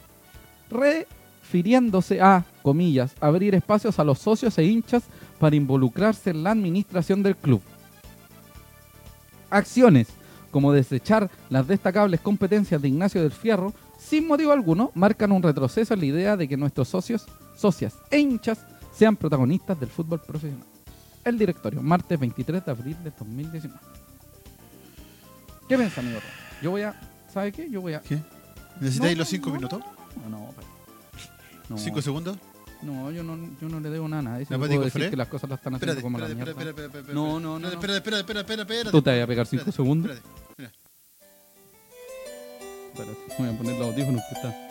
[0.69, 5.03] refiriéndose a, comillas, abrir espacios a los socios e hinchas
[5.39, 7.61] para involucrarse en la administración del club.
[9.49, 10.07] acciones,
[10.51, 15.93] como desechar las destacables competencias de Ignacio del Fierro, sin motivo alguno, marcan un retroceso
[15.93, 17.25] en la idea de que nuestros socios,
[17.55, 18.59] socias e hinchas
[18.93, 20.67] sean protagonistas del fútbol profesional.
[21.23, 23.79] El directorio, martes 23 de abril de 2019.
[25.67, 26.19] ¿Qué piensa, amigo?
[26.61, 26.99] Yo voy a.
[27.31, 27.69] ¿Sabe qué?
[27.69, 28.01] Yo voy a.
[28.01, 28.19] ¿Qué?
[28.79, 29.81] ¿Necesitáis No, los cinco no, minutos?
[30.29, 30.53] No,
[31.69, 32.37] no, ¿Cinco segundos?
[32.81, 34.45] no, yo no, yo no le debo nada a nadie.
[34.45, 36.53] Si ¿La no puedo decir que las cosas las están haciendo como la mierda.
[37.13, 38.91] No, no, no, Espérate, espérate, espérate, espérate, espérate.
[38.91, 40.11] Tú te vas a pegar cinco segundos.
[40.11, 40.40] Espérate.
[42.93, 44.67] Espérate, voy a poner los audífonos que está.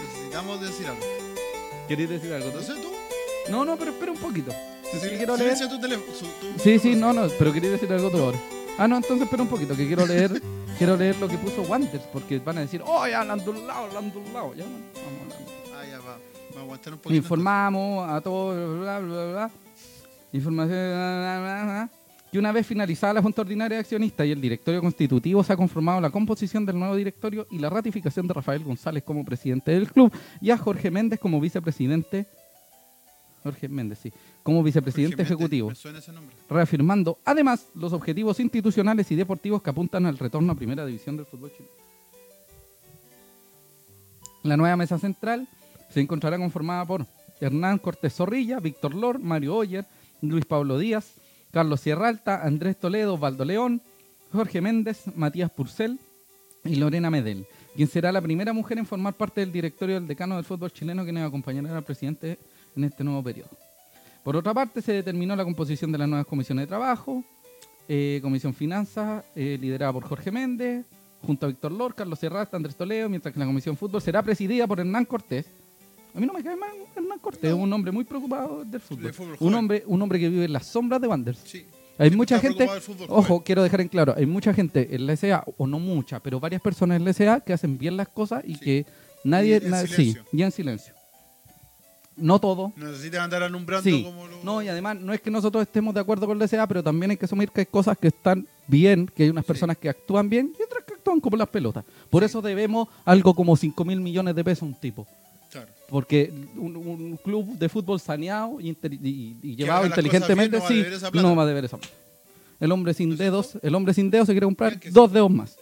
[0.00, 1.00] Necesitamos decir algo.
[1.88, 2.50] ¿Queréis decir algo?
[2.54, 2.88] No sé tú.
[3.50, 4.52] No, no, pero espera un poquito.
[5.00, 5.58] Quiero leer.
[5.68, 6.12] tu teléfono.
[6.14, 8.38] su- tu- Sí, sí, no, no, pero quería decir algo tú ahora.
[8.78, 10.40] Ah, no, entonces espera un poquito, que quiero leer,
[10.78, 13.66] quiero leer lo que puso Wanderers, porque van a decir, oh, ya hablan de un
[13.66, 14.54] lado, hablan de un lado.
[14.54, 15.52] Ya, vamos hablando.
[15.76, 16.18] Ah, ya va.
[16.56, 17.16] Va a aguantar un poquito.
[17.16, 19.50] Informamos a todos, bla, bla, bla, bla.
[20.32, 21.90] Información, bla, bla, bla, bla.
[22.34, 25.56] Y una vez finalizada la Junta Ordinaria de Accionistas y el directorio constitutivo, se ha
[25.56, 29.88] conformado la composición del nuevo directorio y la ratificación de Rafael González como presidente del
[29.88, 32.26] club y a Jorge Méndez como vicepresidente.
[33.44, 34.12] Jorge Méndez, sí.
[34.42, 36.34] Como vicepresidente Jorge ejecutivo suena ese nombre.
[36.50, 41.26] reafirmando además los objetivos institucionales y deportivos que apuntan al retorno a primera división del
[41.26, 41.70] fútbol chileno.
[44.42, 45.46] La nueva mesa central
[45.88, 47.06] se encontrará conformada por
[47.40, 49.86] Hernán Cortés Zorrilla, Víctor Lor, Mario Oyer,
[50.20, 51.20] Luis Pablo Díaz,
[51.54, 53.80] Carlos Sierra Alta, Andrés Toledo, Valdo León,
[54.32, 56.00] Jorge Méndez, Matías Purcell
[56.64, 57.46] y Lorena Medel,
[57.76, 61.04] quien será la primera mujer en formar parte del directorio del decano del fútbol chileno
[61.04, 62.40] que nos acompañará al presidente
[62.76, 63.50] en este nuevo periodo.
[64.24, 67.22] Por otra parte, se determinó la composición de las nuevas comisiones de trabajo,
[67.88, 70.84] eh, Comisión Finanzas, eh, liderada por Jorge Méndez,
[71.22, 74.66] junto a Víctor Lor, Carlos Serrata, Andrés Toledo, mientras que la Comisión Fútbol será presidida
[74.66, 75.46] por Hernán Cortés.
[76.14, 79.12] A mí no me cae mal Hernán Cortés, es un hombre muy preocupado del fútbol.
[79.12, 81.40] Fútbol un, hombre, un hombre que vive en las sombras de Wanderers.
[81.44, 81.58] Sí.
[81.96, 83.42] Hay Siempre mucha gente, fútbol ojo, joven.
[83.44, 86.60] quiero dejar en claro, hay mucha gente en la SA, o no mucha, pero varias
[86.62, 88.60] personas en la SA que hacen bien las cosas y Sí.
[88.60, 88.86] que
[89.24, 90.24] nadie, Y en na- sí, silencio.
[90.32, 90.94] y en silencio.
[92.16, 94.04] No todo, No necesitas andar alumbrando Sí.
[94.04, 94.42] como lo...
[94.44, 97.10] no, y además no es que nosotros estemos de acuerdo con la SA, pero también
[97.10, 99.48] hay que asumir que hay cosas que están bien, que hay unas Sí.
[99.48, 101.84] personas que actúan bien y otras que actúan como las pelotas.
[102.10, 105.06] Por eso debemos algo como 5 mil millones de pesos a un tipo.
[105.94, 108.74] Porque un, un club de fútbol saneado y,
[109.54, 111.28] llevado inteligentemente bien, no va a sí, deber esa plata.
[111.28, 111.94] no va a deber esa plata.
[112.58, 115.30] El hombre sin ¿No es dedos, el hombre sin dedos se quiere comprar dos dedos
[115.30, 115.56] más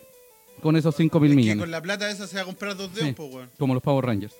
[0.62, 2.74] con esos 5 mil Es que millones, con la plata esa se va a comprar
[2.78, 3.14] dos dedos, Sí.
[3.14, 3.50] pues, weón.
[3.58, 4.32] como los Power Rangers.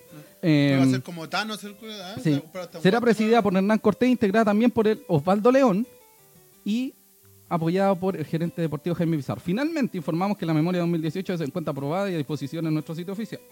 [0.43, 2.33] va a ser como Thanos el culo, se va Sí.
[2.33, 5.87] a comprar hasta un Será presidida por Hernán Cortés, integrada también por el Osvaldo León
[6.65, 6.95] y
[7.51, 9.43] apoyada por el gerente deportivo Jaime Pizarro.
[9.45, 13.13] Finalmente informamos que la memoria 2018 se encuentra aprobada y a disposición en nuestro sitio
[13.13, 13.43] oficial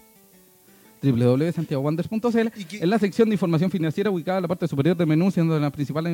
[1.02, 5.06] www.santiagowanderers.cl ¿Y qué- en la sección de información financiera ubicada en la parte superior del
[5.06, 6.12] menú siendo de las principales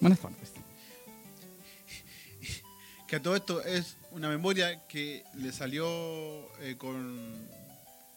[0.00, 0.52] buenas tardes
[3.06, 5.86] Que a todo esto es una memoria que le salió
[6.60, 7.46] eh, con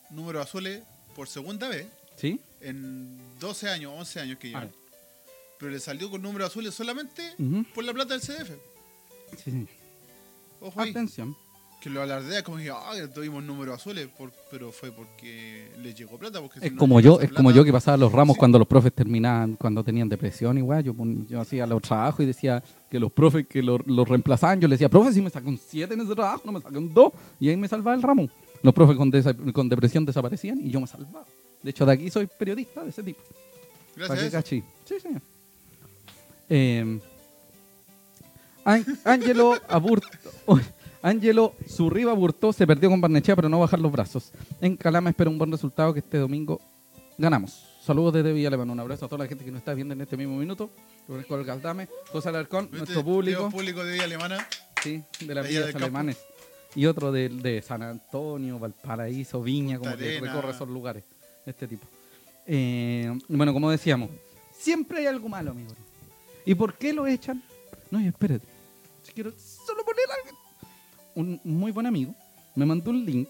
[0.10, 0.82] números azules
[1.16, 2.40] por segunda vez ¿sí?
[2.62, 4.72] en 12 años, 11 años que Ah, llevan.
[5.60, 7.66] Pero le salió con números azules solamente ujú.
[7.76, 8.52] por la plata del CDF.
[9.44, 9.68] sí, sí.
[10.62, 10.94] Ojo ahí.
[11.82, 16.18] Que lo alardea como que ah, tuvimos números azules, por- pero fue porque les llegó
[16.18, 16.42] plata.
[16.42, 18.40] Porque es como yo es como yo que pasaba los ramos Sí.
[18.40, 20.94] cuando los profes terminaban cuando tenían depresión igual yo
[21.30, 22.62] yo hacía los trabajos y decía
[22.92, 25.94] que los profes que los, los reemplazaban yo les decía profe si me un 7
[25.94, 28.28] en ese trabajo no me un 2 y ahí me salvaba el ramo
[28.62, 29.10] los profes con,
[29.54, 31.26] con depresión desaparecían y yo me salvaba
[31.64, 33.22] de hecho de aquí soy periodista de ese tipo
[33.96, 34.42] Gracias ¿Para a eso.
[34.86, 35.22] Sí, señor.
[36.50, 37.00] Eh,
[39.06, 40.08] Ángelo Aburto.
[41.02, 44.32] Ángelo Zurriba Burtó se perdió con Barnechea, pero no bajar los brazos.
[44.60, 46.60] En Calama espera un buen resultado que este domingo
[47.18, 47.66] ganamos.
[47.82, 48.74] Saludos desde Villa Alemana.
[48.74, 50.70] Un abrazo a toda la gente que nos está viendo en este mismo minuto.
[51.08, 53.50] Lorenzo José Alarcón, nuestro público.
[53.50, 54.48] Público de Villa Alemana.
[54.84, 56.18] Sí, de las villas alemanes.
[56.76, 61.04] Y otro de, de San Antonio, Valparaíso, Viña, como que recorre esos lugares.
[61.46, 61.88] Este tipo.
[62.46, 64.10] Eh, bueno, como decíamos,
[64.52, 65.72] siempre hay algo malo, amigo.
[66.46, 67.42] ¿Y por qué lo echan?
[67.90, 68.46] No, espérate.
[69.04, 70.38] Si quiero solo poner algo.
[71.20, 72.16] Un muy buen amigo
[72.56, 73.28] me mandó un link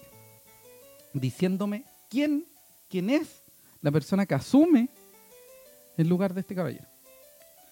[1.11, 2.45] diciéndome quién,
[2.87, 3.41] quién es
[3.81, 4.89] la persona que asume
[5.97, 6.85] el lugar de este caballero.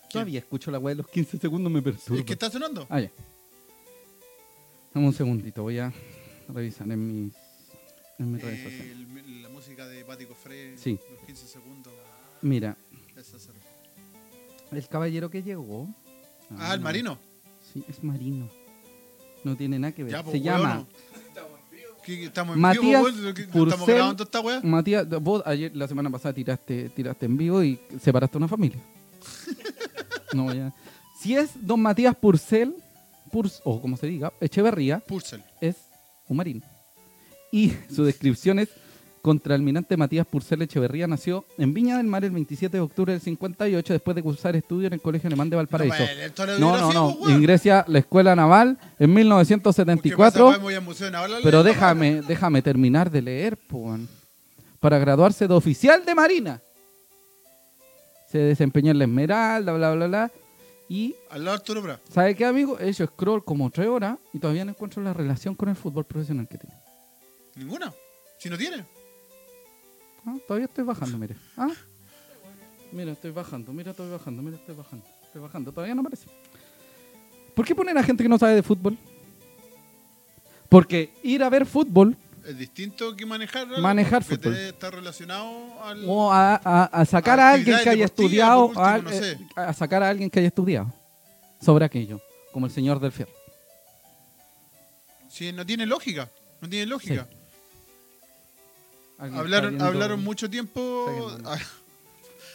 [0.09, 2.19] Todavía escucho la weá de los 15 segundos, me perturba.
[2.19, 2.87] ¿Es que está sonando?
[2.89, 3.11] Ah, ya.
[4.91, 5.93] Dame un segundito, voy a
[6.49, 7.33] revisar en mis,
[8.17, 8.91] en mis redes Eh, sociales.
[9.27, 10.97] el- la música de Pático Fre, Sí.
[11.11, 11.93] los 15 segundos.
[12.41, 12.75] Mira,
[14.71, 15.87] el caballero que llegó.
[16.57, 17.19] Ah, el no, marino.
[17.71, 18.49] Sí, es marino.
[19.47, 20.11] No tiene nada que ver.
[20.11, 20.87] Ya, pues, Se llama hueono.
[22.03, 23.33] ¿Qué- Estamos en Matías vivo, weón?
[23.35, 23.95] ¿Qué- ¿Estamos Purcell.
[23.95, 24.61] grabando esta weá?
[24.63, 25.09] Matías.
[25.21, 28.79] Vos ayer, la semana pasada, tiraste, tiraste en vivo y separaste una familia.
[30.33, 30.73] no, ya.
[31.21, 32.73] Si es don Matías Purcell,
[33.31, 35.41] Purs- o como se diga, Echeverría, Purcell.
[35.59, 35.75] es
[36.27, 36.61] un marino.
[37.51, 38.69] Y su descripción es
[39.21, 43.93] Contraalmirante Matías Purcell Echeverría nació en Viña del Mar el 27 de octubre del 58
[43.93, 46.03] después de cursar estudios en el Colegio Alemán de Valparaíso.
[46.59, 47.29] No, no, no.
[47.29, 50.55] Ingresa a la Escuela Naval en 1974.
[51.43, 54.07] Pero déjame, déjame terminar de leer, weón.
[54.79, 56.61] Para graduarse de oficial de Marina.
[58.31, 60.31] Se desempeñó en la Esmeralda, bla, bla, bla.
[60.89, 61.99] Y, Al lado de Arturo Prat.
[62.09, 62.79] ¿sabe qué, amigo?
[62.79, 66.47] Hecho scroll como tres horas y todavía no encuentro la relación con el fútbol profesional
[66.47, 66.75] que tiene.
[67.55, 67.93] Ninguna.
[68.37, 68.85] Si no tiene.
[70.27, 71.35] Ah, todavía estoy bajando, mire.
[71.55, 71.69] Ah.
[72.91, 75.05] Mira, estoy bajando, mira, estoy bajando, mira, estoy bajando.
[75.23, 76.27] Estoy bajando, todavía no aparece.
[77.55, 78.97] ¿Por qué poner a gente que no sabe de fútbol?
[80.69, 83.67] Porque ir a ver fútbol Es distinto que manejar.
[83.79, 84.55] Manejar porque fútbol.
[84.57, 86.03] Está relacionado al.
[86.07, 89.19] o a, a- a sacar a alguien que haya estudiado, por último, a, no eh,
[89.19, 89.39] sé.
[89.55, 90.93] a sacar a alguien que haya estudiado
[91.61, 92.21] sobre aquello,
[92.51, 93.31] como el señor del fierro.
[95.29, 96.29] Sí, no tiene lógica.
[96.61, 97.27] No tiene lógica.
[99.17, 101.37] Hablaron, viendo- hablaron mucho tiempo.
[101.45, 101.57] Ah,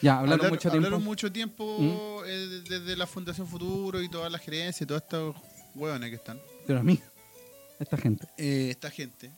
[0.00, 0.74] Ya, hablaron mucho tiempo.
[0.74, 0.76] ¿Mm?
[0.84, 5.36] hablaron mucho tiempo eh, desde la Fundación Futuro y toda la gerencia y todos estos
[5.74, 6.40] hueones que están.
[6.66, 7.00] Pero a mí,
[7.78, 8.26] esta gente.
[8.38, 9.30] eh, esta gente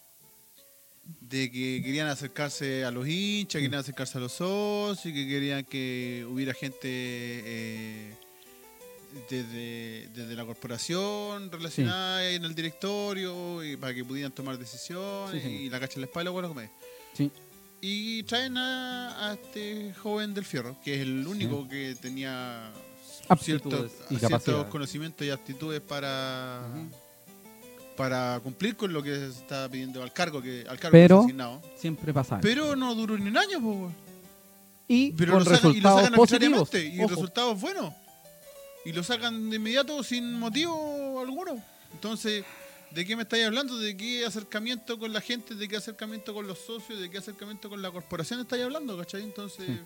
[1.20, 6.26] de que querían acercarse a los hinchas, querían acercarse a los socios, que querían que
[6.30, 8.14] hubiera gente eh,
[9.30, 15.48] desde, desde la corporación relacionada en el directorio y para que pudieran tomar decisiones Sí,
[15.48, 16.70] y la cacha en la espalda, bueno, comer.
[17.14, 17.30] Sí.
[17.80, 22.70] Y traen a, a este joven del fierro, que es el único que tenía
[23.40, 23.90] ciertos,
[24.70, 26.62] conocimientos y aptitudes para,
[27.96, 31.62] para cumplir con lo que se está pidiendo al cargo que al cargo Pero- asignado.
[31.76, 32.40] Siempre pasa.
[32.40, 33.92] Pero no duró ni un año, po,
[34.88, 36.70] y pero con lo sacan, y lo resultados sacan positivos.
[36.74, 37.08] y Ojo.
[37.14, 37.94] resultados buenos.
[38.86, 41.62] Y lo sacan de inmediato sin motivo alguno.
[41.92, 42.44] Entonces,
[42.94, 43.76] ¿de qué me estáis hablando?
[43.78, 45.54] ¿De qué acercamiento con la gente?
[45.54, 47.00] ¿De qué acercamiento con los socios?
[47.00, 48.96] ¿De qué acercamiento con la corporación estáis hablando?
[48.96, 49.22] ¿Cachai?
[49.22, 49.80] Entonces, Sí.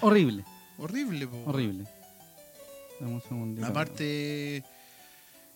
[0.00, 0.44] Horrible,
[0.78, 1.42] horrible, po.
[1.46, 1.84] horrible.
[3.00, 3.66] Dame un segundito.
[3.66, 4.62] Aparte,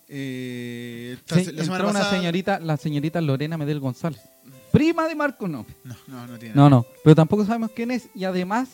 [0.08, 4.20] eh, Sí, la semana una señorita, la señorita Lorena Medel González.
[4.72, 5.66] Prima de Marco, no.
[5.84, 6.54] No, no, no tiene.
[6.54, 6.86] No, no.
[7.04, 8.08] Pero tampoco sabemos quién es.
[8.14, 8.68] Y además,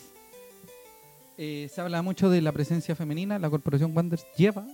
[1.37, 3.37] eh, se habla mucho de la presencia femenina.
[3.39, 4.65] La Corporación Wanderers lleva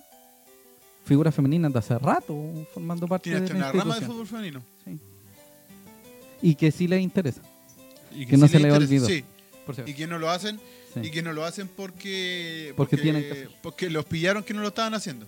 [1.11, 2.33] figuras femeninas de hace rato
[2.73, 4.63] formando parte de la una rama de fútbol femenino.
[6.41, 7.41] Y que sí les interesa.
[8.15, 9.07] Y Que no sí se le le interesa, olvidó.
[9.07, 9.25] Sí,
[9.91, 10.59] y que no lo hacen
[10.93, 10.99] Sí.
[11.03, 14.67] y que no lo hacen porque Porque tienen que porque los pillaron que no lo
[14.69, 15.25] estaban haciendo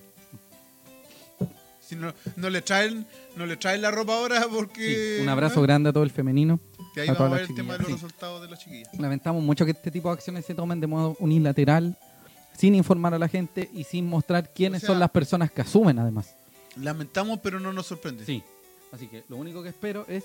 [1.79, 3.05] si no, no le traen
[3.37, 5.61] no le traen la ropa ahora porque Un abrazo ¿no?
[5.63, 6.59] grande a todo el femenino.
[6.93, 8.47] que ahí a vamos todas a las ver el tema de chiquillas, los resultados de
[8.49, 11.97] los chiquillos Lamentamos mucho que este tipo de acciones se tomen de modo unilateral,
[12.57, 15.99] sin informar a la gente y sin mostrar quiénes sea- son las personas que asumen,
[15.99, 16.35] además.
[16.75, 18.43] lamentamos pero no nos sorprende Sí.
[18.91, 20.23] Así que lo único que espero es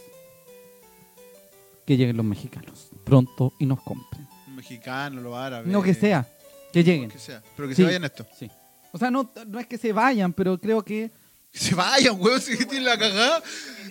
[1.87, 4.27] que lleguen los mexicanos pronto y nos compren.
[4.47, 6.27] Los mexicanos los árabes No que sea,
[6.73, 7.11] que lleguen.
[7.11, 7.83] que sea pero que Sí.
[7.83, 8.51] se vayan esto Sí.
[8.93, 11.11] O sea, no, no es que se vayan, pero creo que
[11.51, 13.43] que se vayan weón si tienen la cagada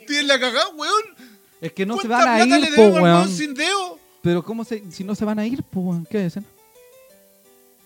[0.06, 1.04] tienen la cagada weón
[1.60, 4.92] es que no se ¿Cuánta van a ir, po, weón sin dedo Pero cómo se,
[4.92, 6.46] si no se van a ir, po, weón, ¿qué dicen?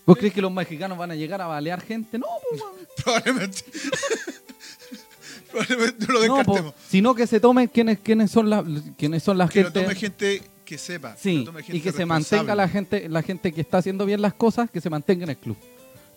[0.06, 2.18] ¿Vos crees que los mexicanos van a llegar a balear gente?
[2.18, 2.72] No, weón.
[3.04, 3.64] probablemente
[5.52, 8.64] probablemente no lo No, descartemos po, sino que se tomen quiénes, quiénes son las
[8.98, 11.16] quiénes son las que lo gente tome gente que sepa.
[11.18, 14.22] Sí, lo gente y que se mantenga la gente, la gente que está haciendo bien
[14.22, 15.58] las cosas, que se mantenga en el club.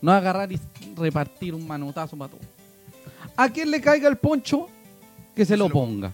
[0.01, 0.61] No agarrar y
[0.97, 2.41] repartir un manotazo para todo.
[3.37, 4.68] A quien le caiga el poncho,
[5.35, 6.12] que se lo lo ponga.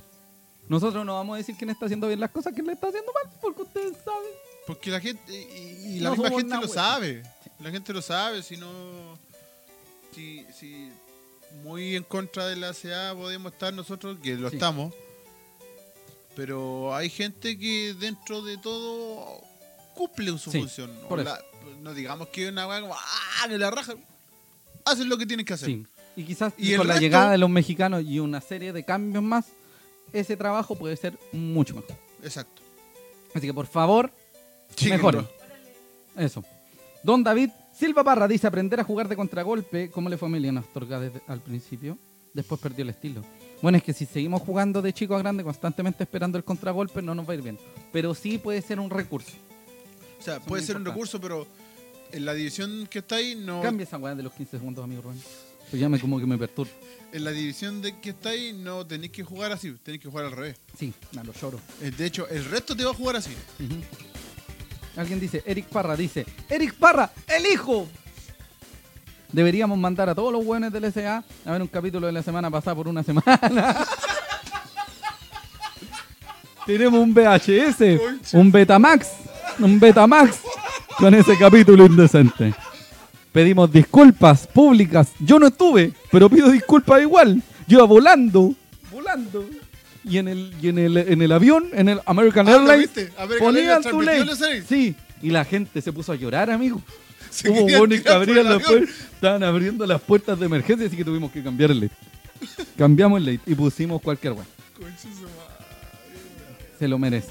[0.69, 3.13] Nosotros no vamos a decir quién está haciendo bien las cosas, quién le está haciendo
[3.13, 4.31] mal, porque ustedes saben.
[4.67, 7.23] Porque la gente, y, y la No misma gente lo sabe.
[7.63, 8.69] La gente lo sabe, si no.
[10.15, 10.91] Si, si
[11.63, 14.57] muy en contra de la CA podemos estar nosotros, que lo Sí.
[14.57, 14.95] estamos.
[16.37, 19.41] Pero hay gente que dentro de todo
[19.95, 20.91] cumple su Sí, función.
[21.25, 21.41] La-
[21.83, 23.49] no digamos que una weá como, ¡ah!
[23.49, 23.95] que la raja.
[24.85, 25.69] Hacen lo que tienen que hacer.
[25.69, 25.87] Sí.
[26.17, 29.23] Y quizás Y con la resto- llegada de los mexicanos y una serie de cambios
[29.23, 29.47] más,
[30.13, 31.97] ese trabajo puede ser mucho mejor.
[32.23, 32.63] Exacto.
[33.35, 34.11] Así que por favor,
[34.75, 34.97] Chíquenlo.
[34.97, 35.29] Mejoren.
[36.17, 36.45] Eso.
[37.03, 39.91] Don David Silva Parra dice aprender a jugar de contragolpe.
[39.91, 41.99] ¿Cómo le fue a Emiliano Astorga desde al principio?
[42.35, 43.25] Después perdió el estilo.
[43.63, 47.15] Bueno, es que si seguimos jugando de chico a grande constantemente esperando el contragolpe, no
[47.15, 47.59] nos va a ir bien.
[47.93, 49.33] Pero sí puede ser un recurso.
[50.19, 51.47] O sea, Eso puede ser un recurso, pero
[52.13, 53.63] en la división que está ahí no.
[53.63, 55.21] Cambia esa weá de los 15 segundos, amigo Rubén.
[55.71, 56.71] Pues ya me como que me perturba.
[57.13, 60.27] En la división de que está ahí no tenéis que jugar así, tenéis que jugar
[60.27, 60.57] al revés.
[60.79, 61.61] Sí, me lo lloro.
[61.81, 63.31] Eh, De hecho, el resto te va a jugar así.
[63.59, 63.75] Ujú.
[64.97, 67.87] Alguien dice, Eric Parra dice, Eric Parra, el hijo.
[69.33, 72.51] Deberíamos mandar a todos los buenos del SA a ver un capítulo de la semana
[72.51, 73.39] pasada por una semana.
[76.67, 79.09] Tenemos un VHS, un Betamax,
[79.61, 80.41] un Betamax
[80.99, 82.53] con ese capítulo indecente.
[83.33, 85.13] Pedimos disculpas públicas.
[85.21, 87.41] Yo no estuve, pero pido disculpas igual.
[87.67, 88.55] Yo iba volando,
[88.91, 89.45] volando.
[90.05, 92.91] Y en el, y en el, en el avión, en el American Ah, ¿lo Airlines?
[93.19, 94.23] American ponían tu ley.
[94.67, 96.81] Sí, y la gente se puso a llorar, amigo.
[97.31, 97.99] Se Hubo buenos
[99.15, 101.91] estaban abriendo las puertas de emergencia, así que tuvimos que cambiar el ley.
[102.77, 104.49] Cambiamos el ley y pusimos cualquier madre.
[106.79, 107.29] Se lo merece.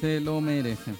[0.00, 0.92] Se lo merece.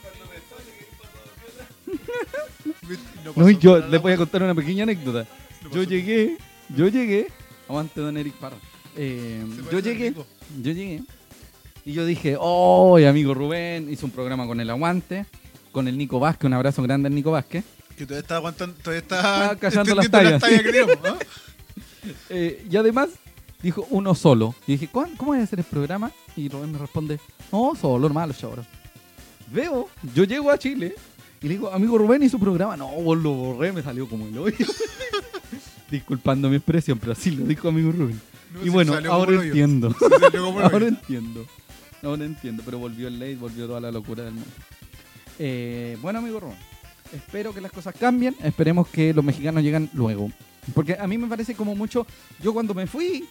[3.25, 4.19] No No, yo les voy a weón.
[4.19, 5.27] contar una pequeña anécdota.
[5.65, 7.27] No Yo llegué, yo llegué,
[7.69, 8.57] aguante don Eric Parra.
[8.97, 11.03] Eh, yo llegué, yo llegué
[11.85, 15.27] y yo dije, oh, amigo Rubén, hizo un programa con el aguante,
[15.71, 17.65] con el Nico Vázquez, un abrazo grande al Nico Vázquez.
[17.97, 20.43] Que todavía está aguantando, todavía está Está callando las tallas.
[22.31, 23.09] Eh, y además
[23.61, 24.55] dijo uno solo.
[24.69, 26.13] Y dije, ¿cómo, cómo voy a hacer el programa?
[26.37, 27.19] Y Rubén me responde,
[27.51, 28.65] no, solo, hermano, choro.
[29.53, 30.95] Veo, yo llego a Chile
[31.43, 32.77] y le digo, amigo Rubén, ¿y su programa?
[32.77, 34.67] No, vos lo borré, me salió como el hoyo.
[35.91, 38.21] Disculpando mi expresión, pero así lo dijo amigo Rubén.
[38.57, 39.95] No, y bueno, ahora entiendo.
[40.63, 41.47] Ahora entiendo.
[42.03, 44.51] Ahora entiendo, pero volvió el ley, volvió toda la locura del mundo.
[45.39, 46.57] Eh, bueno, amigo Rubén,
[47.13, 50.31] espero que las cosas cambien, esperemos que los mexicanos lleguen luego.
[50.75, 52.07] Porque a mí me parece como mucho,
[52.43, 53.29] yo cuando me fui,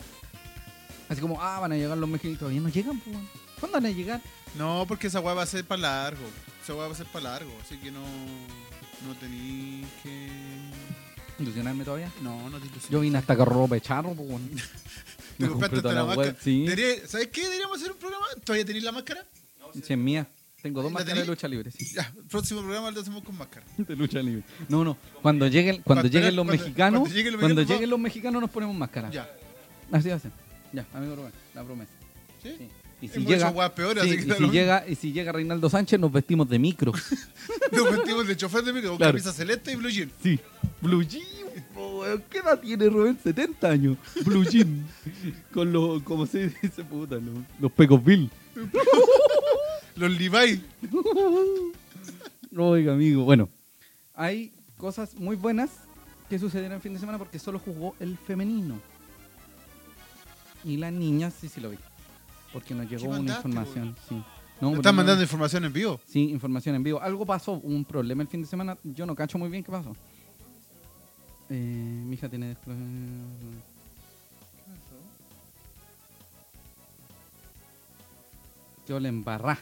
[1.10, 3.18] así como, ah, van a llegar los mexicanos, todavía no llegan, pues.
[3.60, 4.22] ¿cuándo van a llegar?
[4.58, 6.26] No, porque esa weá va a ser para largo.
[6.64, 7.52] Esa weá va a ser para largo.
[7.62, 8.02] Así que no.
[9.08, 10.30] No tenéis que.
[11.40, 12.10] ¿Ilusionarme todavía?
[12.22, 12.90] No, no te ilusiones.
[12.90, 14.30] Yo vine hasta carropa de charro, pues.
[15.38, 16.36] Te compraste hasta la la máscara.
[16.42, 16.64] sí.
[16.66, 17.44] Debería- ¿Sabes qué?
[17.44, 18.26] Deberíamos hacer un programa.
[18.44, 19.26] ¿Todavía tenéis la máscara?
[19.74, 20.28] Sí, es mía.
[20.62, 21.94] Tengo dos ¿La máscaras de lucha libre, sí.
[21.94, 23.66] Ya, próximo programa lo hacemos con máscara.
[23.78, 24.44] De lucha libre.
[24.68, 24.98] No, no.
[25.22, 28.00] Cuando lleguen, cuando Cuando- lleguen los cuando- mexicanos, cuando lleguen los cuando mexicanos, lleguen los
[28.00, 29.12] mexicanos nos ponemos máscara.
[29.12, 29.30] Ya.
[29.92, 30.32] Así hacen.
[30.74, 31.92] Ya, amigo Rubén, la promesa.
[32.42, 32.56] ¿Sí?
[32.58, 32.70] Sí.
[33.02, 33.60] Y si llega, sí,
[34.00, 36.92] así que y si llega, y si llega Reinaldo Sánchez, nos vestimos de micro.
[37.72, 39.12] Nos metimos de chofer de micro con Claro.
[39.14, 40.12] camisa celeste y blue jean.
[40.24, 40.40] Sí.
[40.82, 41.24] Blue Jean,
[41.76, 42.24] po, weón.
[42.30, 43.20] ¿Qué edad tiene Rubén?
[43.22, 43.98] 70 años.
[44.26, 44.84] Blue Jean.
[45.54, 47.16] Con los, ¿cómo se dice, puta?
[47.16, 48.32] Los, los Pecos Bill.
[49.96, 50.62] Los Levi.
[52.58, 53.24] Oiga, amigo.
[53.24, 53.48] Bueno,
[54.14, 55.70] hay cosas muy buenas
[56.30, 58.80] que sucedieron el fin de semana porque solo jugó el femenino.
[60.66, 61.78] Y las niñas sí, sí lo vi.
[62.52, 63.96] Porque nos llegó una mandaste, información.
[64.10, 64.22] Sí.
[64.60, 66.00] No, están no- mandando información en vivo.
[66.06, 67.02] Sí, información en vivo.
[67.02, 68.78] Algo pasó, un problema el fin de semana.
[68.84, 69.96] Yo no cacho muy bien qué pasó.
[71.50, 72.76] Eh, mi hija tiene desclo-
[78.86, 79.58] Que le embarrá.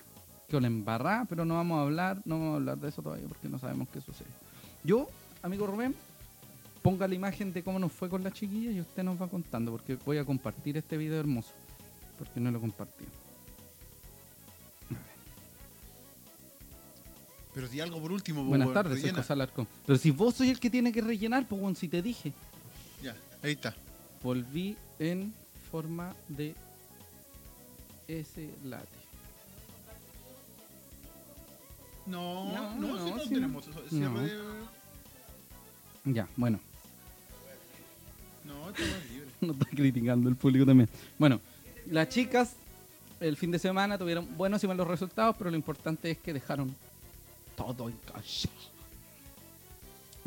[0.50, 3.28] Que le embarrá, pero no vamos a hablar, no vamos a hablar de eso todavía
[3.28, 4.28] porque no sabemos qué sucede.
[4.84, 5.08] Yo,
[5.42, 5.96] amigo Rubén,
[6.82, 9.72] ponga la imagen de cómo nos fue con la chiquilla y usted nos va contando
[9.72, 11.54] porque voy a compartir este video hermoso.
[12.18, 13.06] Porque no lo compartí.
[17.54, 18.41] Pero di algo por último.
[18.43, 19.12] po, Buenas tardes, soy.
[19.12, 19.68] José Alarcón.
[19.86, 22.34] Pero si vos soy el que tiene que rellenar, pues bueno, si te dije.
[23.04, 23.76] Ya, ahí está.
[24.24, 25.34] Volví en
[25.72, 26.56] forma de
[28.08, 28.88] S late.
[32.06, 33.66] No, No, no, no, si tenemos.
[33.89, 34.18] si no.
[34.20, 34.32] re-
[36.06, 36.60] Ya, bueno.
[38.45, 39.30] No, estamos libres.
[39.41, 40.89] No está criticando el público también.
[41.18, 41.39] Bueno,
[41.91, 42.56] las chicas
[43.20, 46.74] el fin de semana tuvieron buenos y malos resultados, pero lo importante es que dejaron
[47.56, 48.49] todo en casa.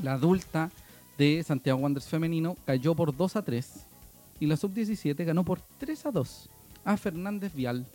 [0.03, 0.71] La adulta
[1.19, 3.67] de Santiago Wanderers femenino cayó por 2 a 3
[4.41, 6.49] y la sub-17 ganó por 3 a 2
[6.85, 7.87] a Fernández Vial.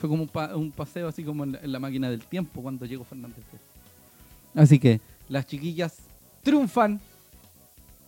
[0.00, 2.62] Fue como un, pa- un paseo así como en la, en la máquina del tiempo
[2.62, 4.64] cuando llegó Fernández Vial.
[4.64, 5.96] Así que las chiquillas
[6.42, 7.00] triunfan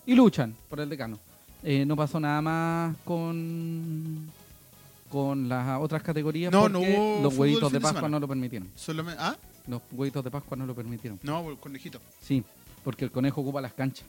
[0.06, 1.18] y luchan por el decano.
[1.62, 4.28] Eh, no pasó nada más con
[5.08, 8.16] con las otras categorías No, porque no los huevitos de de Pascua semana.
[8.16, 8.68] no lo permitieron.
[8.74, 9.20] Solamente.
[9.22, 9.36] ¿Ah?
[9.66, 11.18] Los huevitos de Pascua no lo permitieron.
[11.22, 12.00] No, por- conejito.
[12.20, 12.42] Sí,
[12.84, 14.06] porque el conejo ocupa las canchas.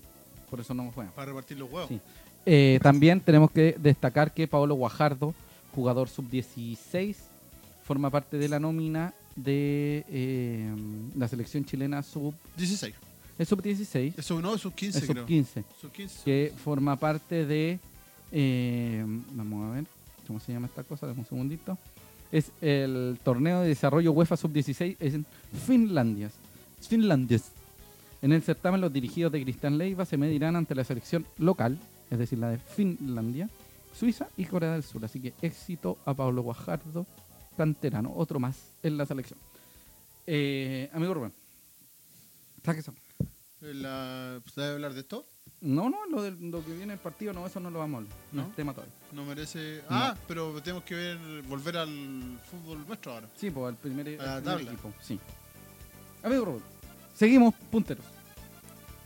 [0.50, 1.12] Por eso no juega.
[1.12, 1.90] Para repartir los huevos.
[1.90, 2.00] Sí.
[2.46, 5.34] Eh, también tenemos que destacar que Paolo Guajardo,
[5.74, 7.16] jugador sub-16,
[7.86, 10.74] forma parte de la nómina de eh,
[11.16, 12.94] la selección chilena sub16.
[13.40, 15.24] es sub-16, Eso no, esos 15, es creo.
[15.26, 16.22] sub-15, Sub 15.
[16.24, 17.80] que forma parte de
[18.32, 19.86] eh, vamos a ver
[20.28, 21.78] cómo se llama esta cosa, dame un segundito.
[22.34, 25.24] Es el torneo de desarrollo UEFA sub-16 en
[25.68, 26.32] Finlandia.
[26.82, 27.52] Finlandias.
[28.24, 31.78] En el certamen, los dirigidos de Cristian Leiva se medirán ante la selección local,
[32.10, 33.50] es decir, la de Finlandia,
[33.94, 35.06] Suiza y Corea del Sur.
[35.06, 37.06] Así que éxito a Pablo Guajardo,
[37.56, 39.38] canterano, otro más en la selección.
[40.26, 41.34] Eh, amigo Rubén,
[42.66, 42.94] Saque esa.
[43.62, 45.24] La, ¿Sabes hablar de esto?
[45.62, 47.98] No, no, lo, de, lo que viene el partido, no, eso no lo vamos a
[48.04, 48.18] hablar.
[48.34, 48.50] No, ¿No?
[48.50, 48.94] es tema todavía.
[49.14, 49.82] No merece.
[49.90, 53.30] Ah, pero tenemos que ver, volver al fútbol nuestro ahora.
[53.36, 54.72] Sí, pues al primer, A la al primer tabla.
[54.74, 54.94] equipo.
[55.02, 55.20] Sí.
[56.22, 56.66] Amigo Robert,
[57.14, 58.06] seguimos punteros.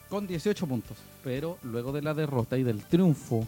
[0.09, 0.97] Con 18 puntos.
[1.23, 3.45] Pero luego de la derrota y del triunfo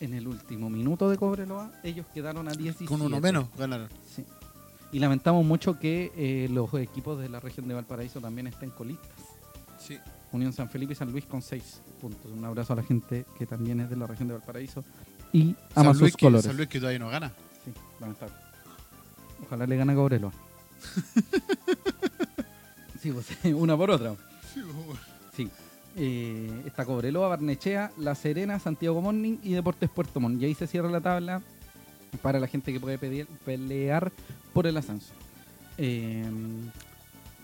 [0.00, 2.84] en el último minuto de Cobreloa, ellos quedaron a 17.
[2.86, 3.88] Con uno menos ganaron.
[4.06, 4.24] Sí.
[4.92, 9.08] Y lamentamos mucho que eh, los equipos de la región de Valparaíso también estén colistas.
[9.78, 9.98] Sí.
[10.34, 12.30] Unión San Felipe y San Luis con 6 puntos.
[12.32, 14.84] Un abrazo a la gente que también es de la región de Valparaíso
[15.32, 16.46] y ama San Luis, sus que, colores.
[16.46, 17.32] San Luis que todavía no gana.
[17.64, 18.34] Sí, lamentable.
[19.46, 20.32] Ojalá le gane a Cobreloa.
[23.00, 24.14] sí, pues una por otra.
[25.36, 25.48] Sí.
[25.96, 30.42] Eh, está Cobreloa, Barnechea, La Serena, Santiago Morning y Deportes Puerto Montt.
[30.42, 31.42] Y ahí se cierra la tabla
[32.22, 34.12] para la gente que puede pedir- pelear
[34.52, 35.12] por el ascenso.
[35.78, 36.24] Eh,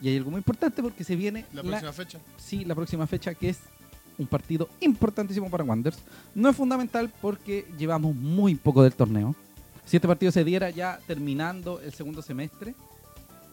[0.03, 2.19] y hay algo muy importante porque se viene La la- próxima fecha.
[2.39, 3.59] sí, la próxima fecha que es
[4.19, 6.01] un partido importantísimo para Wanderers.
[6.35, 9.35] No es fundamental porque llevamos muy poco del torneo.
[9.87, 12.75] Si este partido se diera ya terminando el segundo semestre,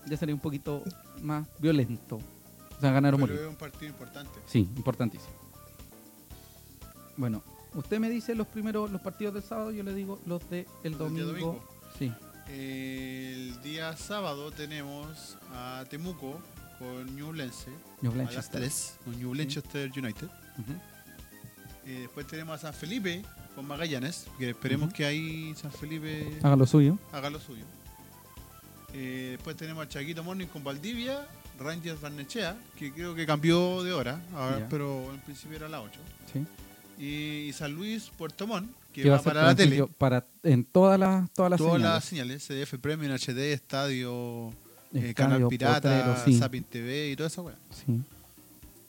[0.07, 0.83] ya sería un poquito
[1.21, 2.17] más violento.
[2.77, 3.37] O sea, ganar o morir.
[3.37, 4.31] es un partido importante.
[4.45, 5.31] Sí, importantísimo.
[7.15, 7.41] Bueno,
[7.73, 10.91] usted me dice los primeros, los partidos del sábado, yo le digo los del día
[10.97, 11.25] domingo.
[11.25, 11.63] domingo.
[11.97, 12.11] Sí,
[12.49, 16.41] El día sábado tenemos a Temuco
[16.79, 17.69] con Newlense
[18.01, 18.61] New a las Blanchester.
[18.61, 20.29] 3 con New United.
[21.85, 23.23] Eh, después tenemos a San Felipe
[23.55, 26.97] con Magallanes, que esperemos que ahí San Felipe Haga lo suyo.
[27.11, 27.63] haga lo suyo.
[28.93, 31.27] Eh, después tenemos a Chaquito Morning con Valdivia,
[31.59, 34.69] Rangers Barnechea, que creo que cambió de hora, ahora, Ya.
[34.69, 35.99] pero en principio era a las 8.
[36.31, 36.45] Sí.
[37.03, 39.87] Y, y San Luis Puerto Montt, que Que va, va a ser para la tele.
[39.97, 42.41] para en todas las todas las Todas señales.
[42.41, 44.49] las señales, CDF Premium, HD, Estadio,
[44.93, 46.33] eh, Estadio, Canal Pirata, Potrero, sí.
[46.37, 47.55] Sapin TV y toda esa weá.
[47.69, 48.01] Sí.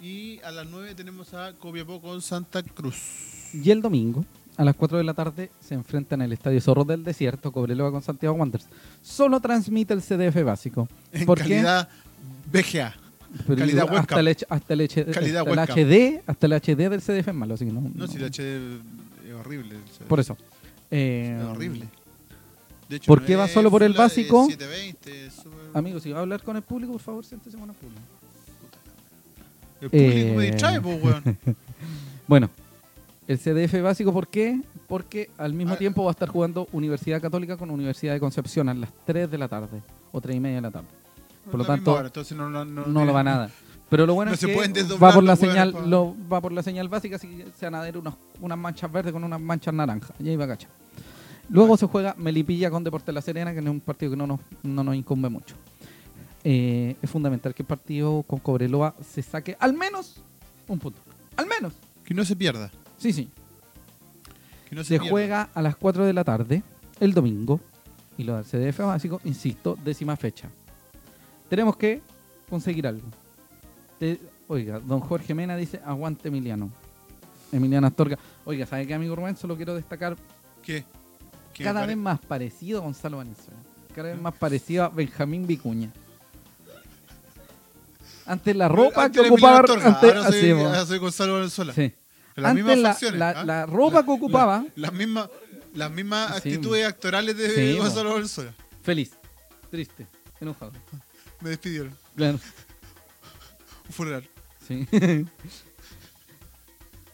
[0.00, 2.96] Y a las 9 tenemos a Copiapó con Santa Cruz.
[3.52, 4.24] Y el domingo,
[4.56, 7.90] a las 4 de la tarde, se enfrentan en el Estadio Zorro del Desierto, Cobreloa
[7.90, 8.68] con Santiago Wanderers.
[9.02, 10.88] Solo transmite el CDF básico.
[11.12, 11.88] En calidad.
[13.46, 15.86] Pero calidad hasta el, hasta el, Calidad hasta el.
[15.86, 17.82] HD, hasta el HD del CDF es malo, así que no.
[17.82, 18.06] No, no.
[18.06, 18.80] si el HD
[19.38, 19.76] horrible.
[19.92, 20.06] CD.
[20.08, 20.36] Por eso.
[20.90, 21.88] Eh, Es horrible.
[22.88, 24.46] De hecho, ¿Por no qué va solo por el básico?
[24.46, 27.68] 720, es súper- Amigos, si va a hablar con el público, por favor, siéntese con
[27.68, 28.00] el público.
[29.80, 30.50] El público me Eh.
[30.50, 31.22] distrae, pues, weón.
[32.26, 32.50] Bueno,
[33.26, 34.60] el CDF básico, ¿por qué?
[34.86, 35.78] Porque al mismo Ah.
[35.78, 39.38] tiempo va a estar jugando Universidad Católica con Universidad de Concepción a las 3 de
[39.38, 39.82] la tarde
[40.12, 40.88] o 3 y media de la tarde.
[41.44, 43.50] Por lo misma tanto, entonces no, no, no, no lo va nada.
[43.90, 44.54] Pero lo bueno No es que
[44.98, 47.80] va por la señal, lo, va por la señal básica, así que se van a
[47.80, 50.12] ver unos- unas manchas verdes con unas manchas naranjas.
[50.20, 50.70] Y ahí va a cachar.
[51.48, 54.40] Luego se juega Melipilla con Deportes La Serena, que es un partido que no nos,
[54.62, 55.54] no nos incumbe mucho.
[56.44, 60.20] Eh, es fundamental que el partido con Cobreloa se saque al menos
[60.68, 61.00] un punto.
[61.36, 61.72] Al menos.
[62.04, 62.70] Que no se pierda.
[62.98, 63.28] Sí, sí.
[64.68, 66.62] Que no se, Se juega a las 4 de la tarde,
[67.00, 67.60] el domingo,
[68.18, 70.48] y lo del CDF básico, insisto, décima fecha.
[71.48, 72.02] Tenemos que
[72.50, 73.06] conseguir algo.
[73.98, 76.70] Te- oiga, don Jorge Mena dice, aguante Emiliano.
[77.52, 78.18] Emiliano Astorga.
[78.44, 79.36] Oiga, ¿sabe qué, amigo Rubén?
[79.36, 80.16] Solo quiero destacar
[80.62, 80.84] ¿Qué?
[81.54, 83.58] ¿Qué cada vez más parecido a Gonzalo Valenzuela.
[83.94, 85.90] Cada vez más parecido a Benjamín Vicuña.
[88.26, 89.60] Antes la ropa Antes que ocupaba...
[89.60, 90.66] Astorga, antes- ahora soy, así, mo.
[90.66, 91.72] ahora soy Gonzalo Valenzuela.
[91.72, 91.94] Sí.
[92.36, 93.18] Las Antes mismas la, facciones.
[93.18, 93.44] la- ¿ah?
[93.44, 94.64] la ropa que ocupaba...
[94.76, 95.28] Las mismas,
[95.74, 96.50] las mismas Sí.
[96.52, 97.78] actitudes actorales de Sí.
[97.78, 98.52] Gonzalo Valenzuela.
[98.82, 99.12] Feliz,
[99.70, 100.06] triste,
[100.40, 100.72] enojado.
[101.40, 101.92] Me despidieron.
[102.16, 102.38] Claro,
[103.90, 104.24] funeral.
[104.66, 104.86] sí.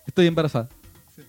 [0.06, 0.68] Estoy embarazada.
[1.16, 1.22] Sí.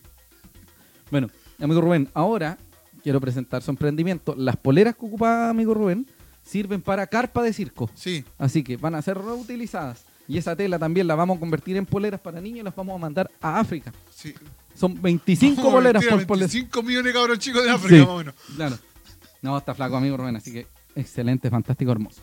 [1.09, 1.29] Bueno,
[1.59, 2.57] amigo Rubén, ahora
[3.03, 4.35] quiero presentar su emprendimiento.
[4.37, 6.05] Las poleras que ocupaba amigo Rubén
[6.43, 7.89] sirven para carpa de circo.
[7.95, 8.23] Sí.
[8.37, 10.03] Así que van a ser reutilizadas.
[10.27, 12.95] Y esa tela también la vamos a convertir en poleras para niños y las vamos
[12.95, 13.91] a mandar a África.
[14.13, 14.33] sí.
[14.75, 16.47] Son 25 Vamos a poleras vestir a por polera.
[16.47, 18.01] 25 millones de cabros chicos de África, Sí.
[18.01, 18.35] más o menos.
[18.57, 18.77] Claro.
[19.41, 20.67] No, está flaco, amigo Rubén, así que
[20.97, 22.21] excelente, fantástico, hermoso.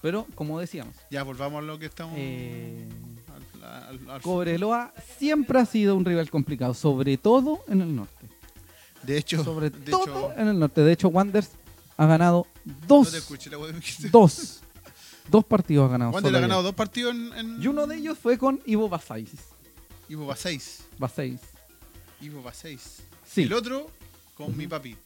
[0.00, 2.14] Pero, como decíamos, Ya, volvamos a lo que estamos.
[2.16, 2.86] eh,
[3.62, 8.26] al- al- al- Cobreloa siempre ha sido un rival complicado, sobre todo en el norte.
[9.02, 10.82] de hecho, Sobre de todo hecho, en el norte.
[10.82, 11.50] De hecho, Wanders
[11.96, 13.50] ha ganado no dos, te escuché
[14.12, 14.60] dos,
[15.28, 16.10] dos partidos ha ganado.
[16.12, 17.32] Wander ha ganado dos partidos en.
[17.34, 19.30] en Y uno de ellos fue con Ivo Basais.
[20.08, 20.84] Ivo 6.
[20.98, 21.40] Basais.
[22.20, 23.02] Ivo 6.
[23.26, 23.90] Sí, El otro
[24.34, 24.96] con mi papi,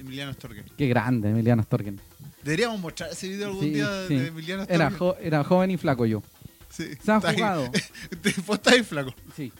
[0.00, 0.64] Emiliano Storger.
[0.76, 2.00] qué grande, Emiliano Storgen.
[2.44, 4.14] Deberíamos mostrar ese video algún Sí, día sí.
[4.16, 6.22] de Emiliano Era, jo- era joven y flaco yo.
[6.68, 7.70] Sí, Se han está jugado.
[8.46, 9.14] Vos estás ahí, flaco.
[9.34, 9.52] Sí.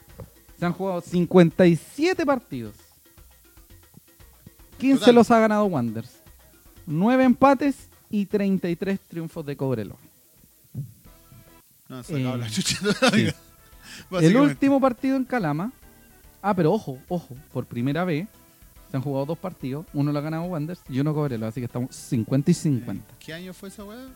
[0.59, 2.75] Se han jugado 57 partidos.
[4.79, 5.15] 15 Total.
[5.15, 6.13] los ha ganado Wanderers.
[6.87, 7.77] 9 empates
[8.11, 9.97] y 33 triunfos de Cobreloa.
[11.89, 13.29] No sacado Eh, la chucha todavía.
[13.35, 13.35] El
[14.11, 14.41] Básicamente.
[14.41, 15.73] último partido en Calama.
[16.43, 18.27] Ah, pero ojo, ojo, por primera vez
[18.95, 19.87] se han jugado dos partidos.
[19.93, 23.15] Uno lo ha ganado Wanderers y uno Cobreloa, así que estamos 50 y 50.
[23.19, 24.07] ¿Qué año fue esa weá?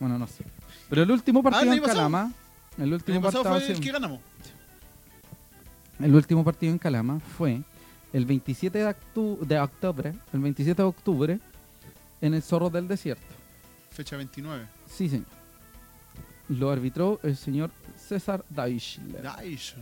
[0.00, 0.44] Bueno, no sé.
[0.88, 1.84] Pero el último partido el en.
[1.84, 2.32] Calama.
[2.78, 4.20] El último, pasado partido, fue el que ganamos.
[5.98, 7.60] el último partido en Calama fue
[8.14, 8.94] el 27 de,
[9.42, 10.14] de octubre.
[10.32, 11.40] El 27 de octubre
[12.22, 13.34] en el Zorro del Desierto.
[13.90, 14.64] Fecha 29.
[14.86, 15.26] Sí, señor.
[16.48, 19.22] Lo arbitró el señor César Deichler.
[19.44, 19.74] Nice.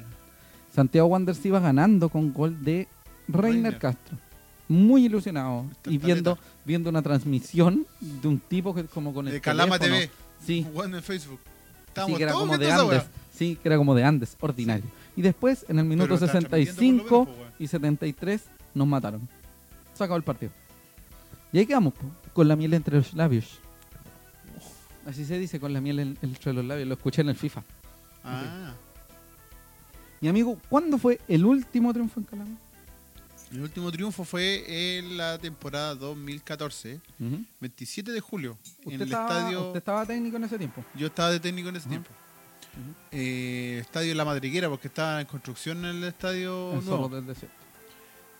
[0.74, 2.88] Santiago Wanderers iba ganando con gol de
[3.28, 3.78] Reiner.
[3.78, 4.16] Castro.
[4.68, 5.66] Muy ilusionado.
[5.86, 10.00] Y viendo, viendo una transmisión de un tipo que como con el De Calama teléfono.
[10.00, 10.10] TV.
[10.44, 11.40] Sí, Jugando en Facebook.
[11.44, 11.50] sí,
[11.88, 13.02] Estábamos que era todos como de Andes.
[13.32, 14.84] Sí, que era como de Andes, ordinario.
[15.16, 17.52] Y después, en el minuto está transmitiendo 65 por lo menos, weón.
[17.58, 18.42] y 73,
[18.74, 19.28] nos mataron.
[19.94, 20.52] Se acabó el partido.
[21.52, 21.94] Y ahí quedamos,
[22.32, 23.60] con la miel entre los labios.
[25.06, 26.88] Así se dice, con la miel en- entre los labios.
[26.88, 27.62] Lo escuché en el FIFA.
[28.24, 28.74] Ah.
[30.20, 32.56] Y amigo, ¿cuándo fue el último triunfo en Calama?
[33.52, 37.44] El último triunfo fue en la temporada 2014, Ujú.
[37.60, 39.66] 27 de julio, en ¿Usted, el estaba, estadio.
[39.66, 40.84] usted estaba técnico en ese tiempo?
[40.96, 42.10] Yo estaba de técnico en ese tiempo.
[42.72, 42.94] Ujú.
[43.12, 47.08] Eh, estadio La Madriguera, porque estaba en construcción en el estadio El nuevo.
[47.08, 47.56] Del Desierto.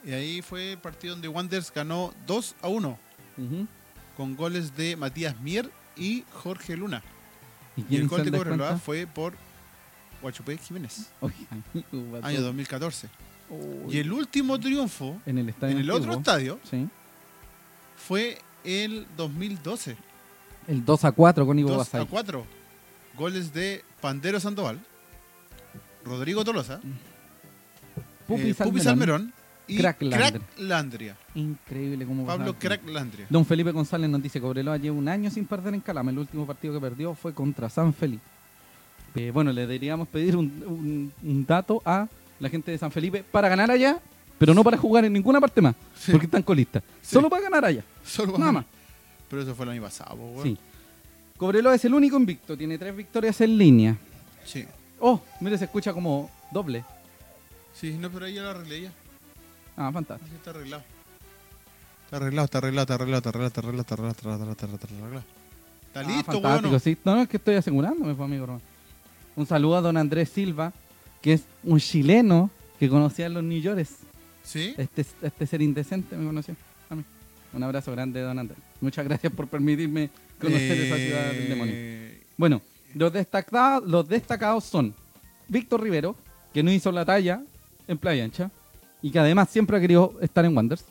[0.05, 2.99] Y ahí fue el partido donde Wanderers ganó 2 a 1
[3.39, 3.67] Ujú.
[4.17, 7.03] con goles de Matías Mier y Jorge Luna.
[7.89, 9.35] ¿Y el gol de el Cobreloa fue por
[10.21, 11.35] Guachupé Jiménez, Oye,
[12.23, 13.09] año 2014.
[13.51, 13.95] Uy.
[13.95, 16.89] Y el último triunfo en el estadio en el otro estadio Sí.
[17.97, 19.97] fue el 2012.
[20.69, 22.03] El 2 a 4 con Ivo 2 Basay.
[22.03, 22.45] a 4.
[23.17, 24.79] Goles de Pandero Sandoval,
[26.05, 26.81] Rodrigo Tolosa,
[28.27, 28.83] Pupi eh, Pupi Salmerón.
[28.83, 29.33] Salmerón
[29.69, 30.31] y Crack Landria.
[30.31, 31.17] Crack Landria.
[31.35, 32.59] Increíble cómo Pablo pasaba.
[32.77, 33.27] Crack Landria.
[33.31, 36.11] Don Felipe González nos dice Cobreloa lleva un año sin perder en Calama.
[36.11, 38.23] El último partido que perdió fue contra San Felipe.
[39.15, 42.07] Eh, bueno, le deberíamos pedir un, un- un dato a
[42.41, 43.99] la gente de San Felipe para ganar allá,
[44.39, 46.13] pero no para jugar en ninguna parte más, Sí.
[46.13, 46.83] porque están colistas.
[47.03, 47.15] Sí.
[47.15, 48.65] Solo para ganar allá, Solo nada más.
[49.31, 50.43] Pero eso fue el año pasado, weón.
[50.43, 50.59] Sí.
[51.37, 53.97] Cobreloa es el único invicto, tiene tres victorias en línea.
[54.45, 54.65] Sí.
[55.01, 56.85] Oh, mire, se escucha como doble.
[57.75, 58.93] Sí, no, pero ahí ya lo arreglé ya.
[59.77, 60.35] Ah, fantástico.
[60.35, 60.83] Está arreglado.
[62.05, 64.65] Está arreglado, está arreglado, está arreglado, está arreglado, está arreglado, está arreglado, está arreglado, está
[64.65, 65.25] arreglado, está arreglado.
[65.87, 66.81] Está Ah, listo, weón.
[66.81, 66.97] sí.
[67.05, 68.61] No, no, es que estoy asegurándome, pues, amigo.
[69.35, 70.73] Un saludo a don Andrés Silva,
[71.21, 73.91] que es un chileno que conocía a los New Yorkers.
[74.43, 74.75] ¿Sí?
[74.77, 76.55] Este, este ser indecente me conoció
[76.89, 77.05] a mí.
[77.53, 78.59] Un abrazo grande, don Andrés.
[78.81, 80.11] Muchas gracias por permitirme
[80.41, 81.75] conocer esa ciudad del demonio.
[81.77, 82.61] Eh, Bueno,
[82.95, 84.95] los destacados, los destacados son
[85.49, 86.15] Víctor Rivero,
[86.53, 87.43] que no hizo la talla
[87.89, 88.51] en Playa Ancha
[89.03, 90.85] y que además siempre ha querido estar en Wanderers.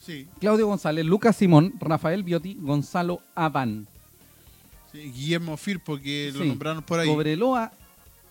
[0.00, 3.20] Sí, Claudio González, Lucas Simón, Rafael Biotti, Gonzalo
[4.92, 6.48] sí, Guillermo Firpo, que lo Sí.
[6.48, 7.08] nombraron por ahí.
[7.08, 7.72] Cobreloa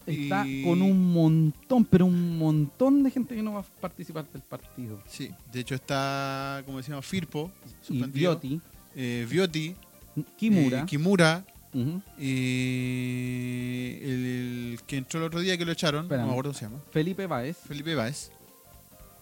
[0.08, 4.26] está Y- con un montón, pero un montón de gente que no va a participar
[4.32, 5.02] del partido.
[5.08, 7.52] Sí, de hecho está, como decíamos, Firpo,
[7.90, 8.04] Y.
[8.04, 8.60] Biotti,
[8.96, 9.76] eh, Viotti,
[10.38, 11.46] Kimura, eh, Kimura,
[12.18, 14.26] eh, el,
[14.74, 16.22] el que entró el otro día que lo echaron, Espérame.
[16.22, 18.32] no me acuerdo cómo se llama, Felipe Báez, Felipe Báez.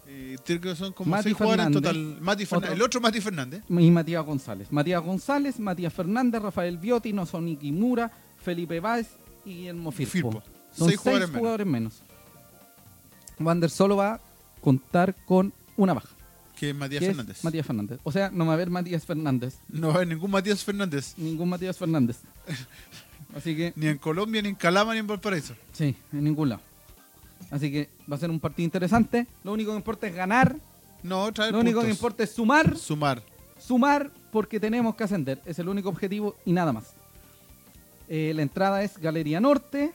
[0.06, 2.18] Eh, que son como Mati seis jugadores en total.
[2.22, 2.74] Mati Fernández, Otro.
[2.76, 3.64] el otro Mati Fernández.
[3.70, 4.68] y Matías González.
[4.72, 9.08] Matías González, Matías Fernández, Rafael Biotti, Nosoni Kimura, Felipe Báez
[9.46, 10.12] y Guillermo Firpo.
[10.12, 10.44] Firpo.
[10.74, 12.02] Son Seis seis, jugadores jugadores, menos.
[12.02, 12.14] menos.
[13.40, 14.20] Wander solo va a
[14.62, 16.10] contar con una baja.
[16.56, 17.44] Que es Matías que es Fernández.
[17.44, 18.00] Matías Fernández.
[18.04, 19.58] O sea, no va a haber Matías Fernández.
[19.68, 21.14] No va a haber ningún Matías Fernández.
[21.18, 22.20] Ningún Matías Fernández.
[23.36, 25.56] Así que Ni en Colombia, ni en Calama, ni en Valparaíso.
[25.72, 26.62] Sí, en ningún lado.
[27.52, 29.28] Así que va a ser un partido interesante.
[29.44, 30.56] Lo único que importa es ganar.
[31.02, 32.78] No, traer Lo único que importa es sumar.
[32.78, 33.22] Sumar.
[33.60, 35.42] Sumar porque tenemos que ascender.
[35.46, 36.94] Es el único objetivo y nada más.
[38.08, 39.92] Eh, la entrada es Galería Norte.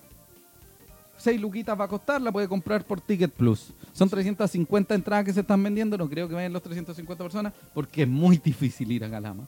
[1.18, 3.72] 6 luquitas va a costar, la puede comprar por Ticket Plus.
[3.92, 8.02] Son 350 entradas que se están vendiendo, no creo que vayan los 350 personas, porque
[8.02, 9.46] es muy difícil ir a Calama.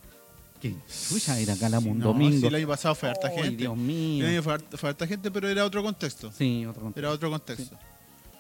[0.60, 0.74] Que
[1.08, 2.38] chucha ir a Calama un No, domingo.
[2.40, 3.56] sí, el año pasado fue harta gente.
[3.56, 4.26] Dios El mío.
[4.28, 6.30] año fue harta, fue harta gente, pero era otro contexto.
[6.36, 7.00] Sí, otro contexto.
[7.00, 7.78] Era otro contexto.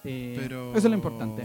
[0.04, 0.70] Eh, Pero...
[0.70, 1.42] Eso es lo importante.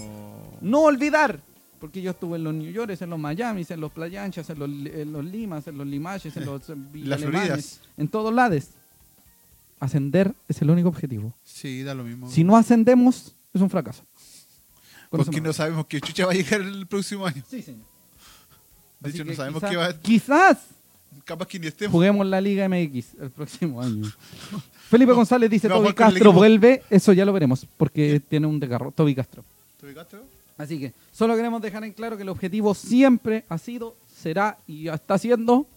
[0.62, 1.40] No olvidar,
[1.80, 4.70] porque yo estuve en los New York, en los Miami, en los Playanchas, en los,
[4.70, 7.82] en los Limas, en los Limaches, en los Las Villalemanes, Floridas.
[7.98, 8.70] en todos lados.
[9.80, 11.34] Ascender es el único objetivo.
[11.44, 12.30] Sí, da lo mismo.
[12.30, 14.04] Si no ascendemos, es un fracaso.
[15.10, 17.44] Porque no sabemos qué chucha va a llegar el próximo año.
[17.50, 17.86] Sí, señor.
[19.00, 20.58] De Así hecho, no sabemos quizás- qué va Quizás
[21.24, 21.92] Capaz que ni estemos.
[21.92, 24.12] juguemos la Liga MX el próximo año.
[24.90, 26.34] Felipe González dice, a Toby Castro equipo".
[26.34, 26.84] vuelve.
[26.90, 28.92] Eso ya lo veremos, porque tiene un desgarro.
[28.92, 29.44] Toby Castro.
[29.80, 30.18] ¿Te ubicaste?
[30.58, 34.88] Así que solo queremos dejar en claro que el objetivo siempre ha sido, será y
[34.88, 35.68] está siendo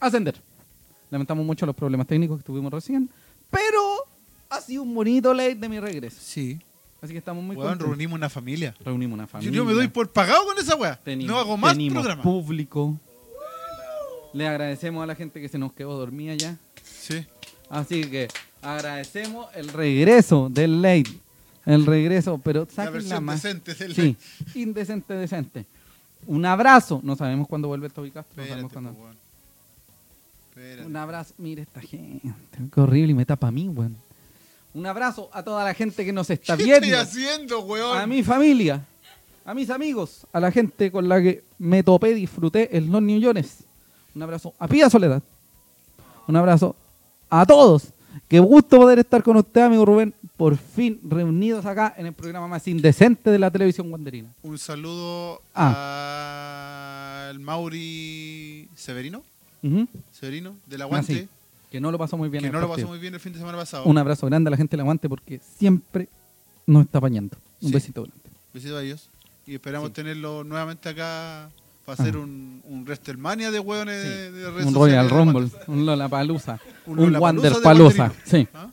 [0.00, 0.34] ascender.
[1.10, 3.08] Lamentamos mucho los problemas técnicos que tuvimos recién,
[3.50, 3.80] Pero
[4.50, 6.18] ha sido un bonito late de mi regreso.
[6.20, 6.58] Sí.
[7.00, 7.88] Así que estamos muy Weón, contentos.
[7.88, 8.74] reunimos una familia.
[8.84, 9.52] Reunimos una familia.
[9.54, 10.98] yo me doy por pagado con esa weá.
[11.18, 12.24] No hago más tenimos programas.
[12.24, 12.98] público.
[14.32, 16.56] Le agradecemos a la gente que se nos quedó dormida ya.
[16.82, 17.24] Sí.
[17.70, 18.28] Así que
[18.62, 21.10] agradecemos el regreso del late.
[21.64, 23.42] El regreso, pero La saquen la versión más.
[23.42, 24.16] decente del Sí,
[24.54, 25.66] indecente, decente.
[26.26, 27.00] Un abrazo.
[27.02, 28.42] No sabemos cuándo vuelve el Toby Castro.
[28.42, 28.92] No sabemos cuándo.
[28.92, 29.16] po, weón.
[30.56, 30.86] Espérate.
[30.88, 31.34] Un abrazo.
[31.38, 32.32] Mire esta gente.
[32.72, 33.96] Qué horrible y me tapa a mí, weón.
[34.72, 36.86] Un abrazo a toda la gente que nos está ¿Qué viendo.
[36.86, 36.92] estoy
[37.24, 37.98] haciendo, weón?
[37.98, 38.82] A mi familia.
[39.44, 40.26] A mis amigos.
[40.32, 43.64] A la gente con la que me topé, disfruté en los New Yorkers.
[44.14, 45.22] Un abrazo a Pía Soledad.
[46.26, 46.74] Un abrazo
[47.28, 47.92] a todos.
[48.28, 50.14] Qué gusto poder estar con usted, amigo Rubén.
[50.38, 54.32] Por fin reunidos acá en el programa más indecente de la televisión guanderina.
[54.42, 57.26] Un saludo Ah.
[57.30, 59.22] al Mauri Severino.
[59.66, 59.88] Ujú.
[60.12, 61.14] Severino, del Ah, Aguante.
[61.14, 61.28] sí.
[61.70, 62.42] Que no lo pasó muy bien.
[62.42, 63.84] que en no el lo pasó muy bien el fin de semana pasado.
[63.84, 66.08] Un abrazo grande a la gente del Aguante porque siempre
[66.66, 67.36] nos está apañando.
[67.60, 67.74] Un Sí.
[67.74, 68.20] besito grande.
[68.54, 69.08] Besito a ellos.
[69.46, 69.94] Y esperamos Sí.
[69.94, 71.50] tenerlo nuevamente acá
[71.84, 72.20] para hacer Ah.
[72.20, 77.16] un, un WrestleMania de hueones de, de redes Un Royal Rumble, un Lollapalooza, Un un,
[77.16, 78.12] Wander de Palusa.
[78.24, 78.46] Sí.
[78.54, 78.68] ¿Ah?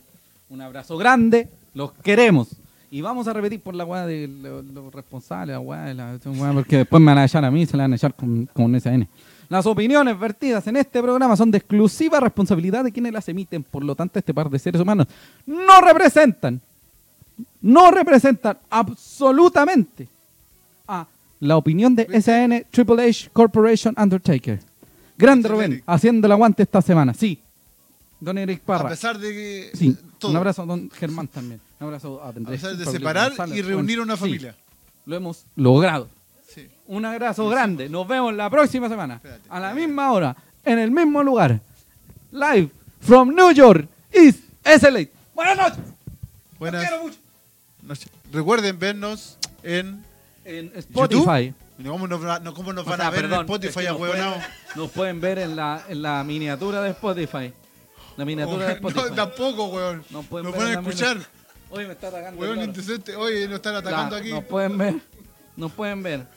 [0.49, 2.49] Un abrazo grande, los queremos.
[2.91, 6.29] Y vamos a repetir por la weá de los, responsables, la weá de la esa
[6.29, 8.13] weá, porque después me van a echar a mí y se la van a echar
[8.15, 9.07] con, con SN.
[9.49, 13.83] Las opiniones vertidas en este programa son de exclusiva responsabilidad de quienes las emiten, por
[13.83, 15.07] lo tanto este par de seres humanos
[15.45, 16.59] no representan,
[17.61, 20.07] no representan absolutamente
[20.87, 21.05] a
[21.39, 24.59] la opinión de SN Triple H Corporation Undertaker.
[25.17, 25.47] Grande.
[25.49, 27.39] Rubén, haciendo el aguante esta semana, sí.
[28.19, 28.89] Don Eric A Parra.
[28.89, 29.71] pesar de que.
[29.77, 30.31] Sí, todo.
[30.31, 31.59] un abrazo a don Germán también.
[31.79, 32.61] Un abrazo a A Andrés.
[32.61, 33.57] pesar de separar González.
[33.57, 34.55] y reunir una sí, familia.
[35.05, 36.07] lo hemos logrado.
[36.87, 37.87] Un abrazo grande.
[37.89, 39.21] Nos vemos la próxima semana.
[39.49, 41.59] A la misma hora, en el mismo lugar.
[42.31, 42.69] Live
[42.99, 45.07] from New York is SLA.
[45.33, 45.79] Buenas noches.
[46.59, 47.17] Buenas Los quiero mucho.
[47.83, 48.09] noches.
[48.31, 50.03] Recuerden vernos en.
[50.45, 51.53] En Spotify.
[51.85, 53.89] ¿Cómo nos, no, cómo nos O van sea, a ver perdón, en Spotify, es que
[53.89, 54.33] nos, pueden,
[54.75, 57.53] nos pueden ver en la, en la miniatura de Spotify.
[58.17, 59.15] La miniatura de No, Spotify.
[59.15, 60.03] tampoco, weón.
[60.09, 61.17] Nos pueden Nos escuchar.
[61.69, 62.39] Oye, me está atacando.
[62.41, 63.15] Weón indecente.
[63.15, 64.31] Oye, nos están atacando La- aquí.
[64.31, 64.95] Nos pueden ver,
[65.55, 66.27] nos pueden ver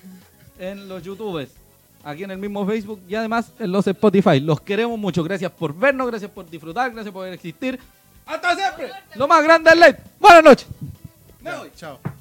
[0.58, 1.50] en los YouTubes,
[2.04, 4.40] aquí en el mismo Facebook y además en los Spotify.
[4.40, 5.22] Los queremos mucho.
[5.24, 7.78] Gracias por vernos, gracias por disfrutar, gracias por existir.
[8.26, 8.90] Hasta siempre.
[9.14, 9.94] Lo más grande es ley.
[10.18, 10.66] Buenas noches.
[11.40, 11.70] Me Ya, voy.
[11.76, 12.15] Chao.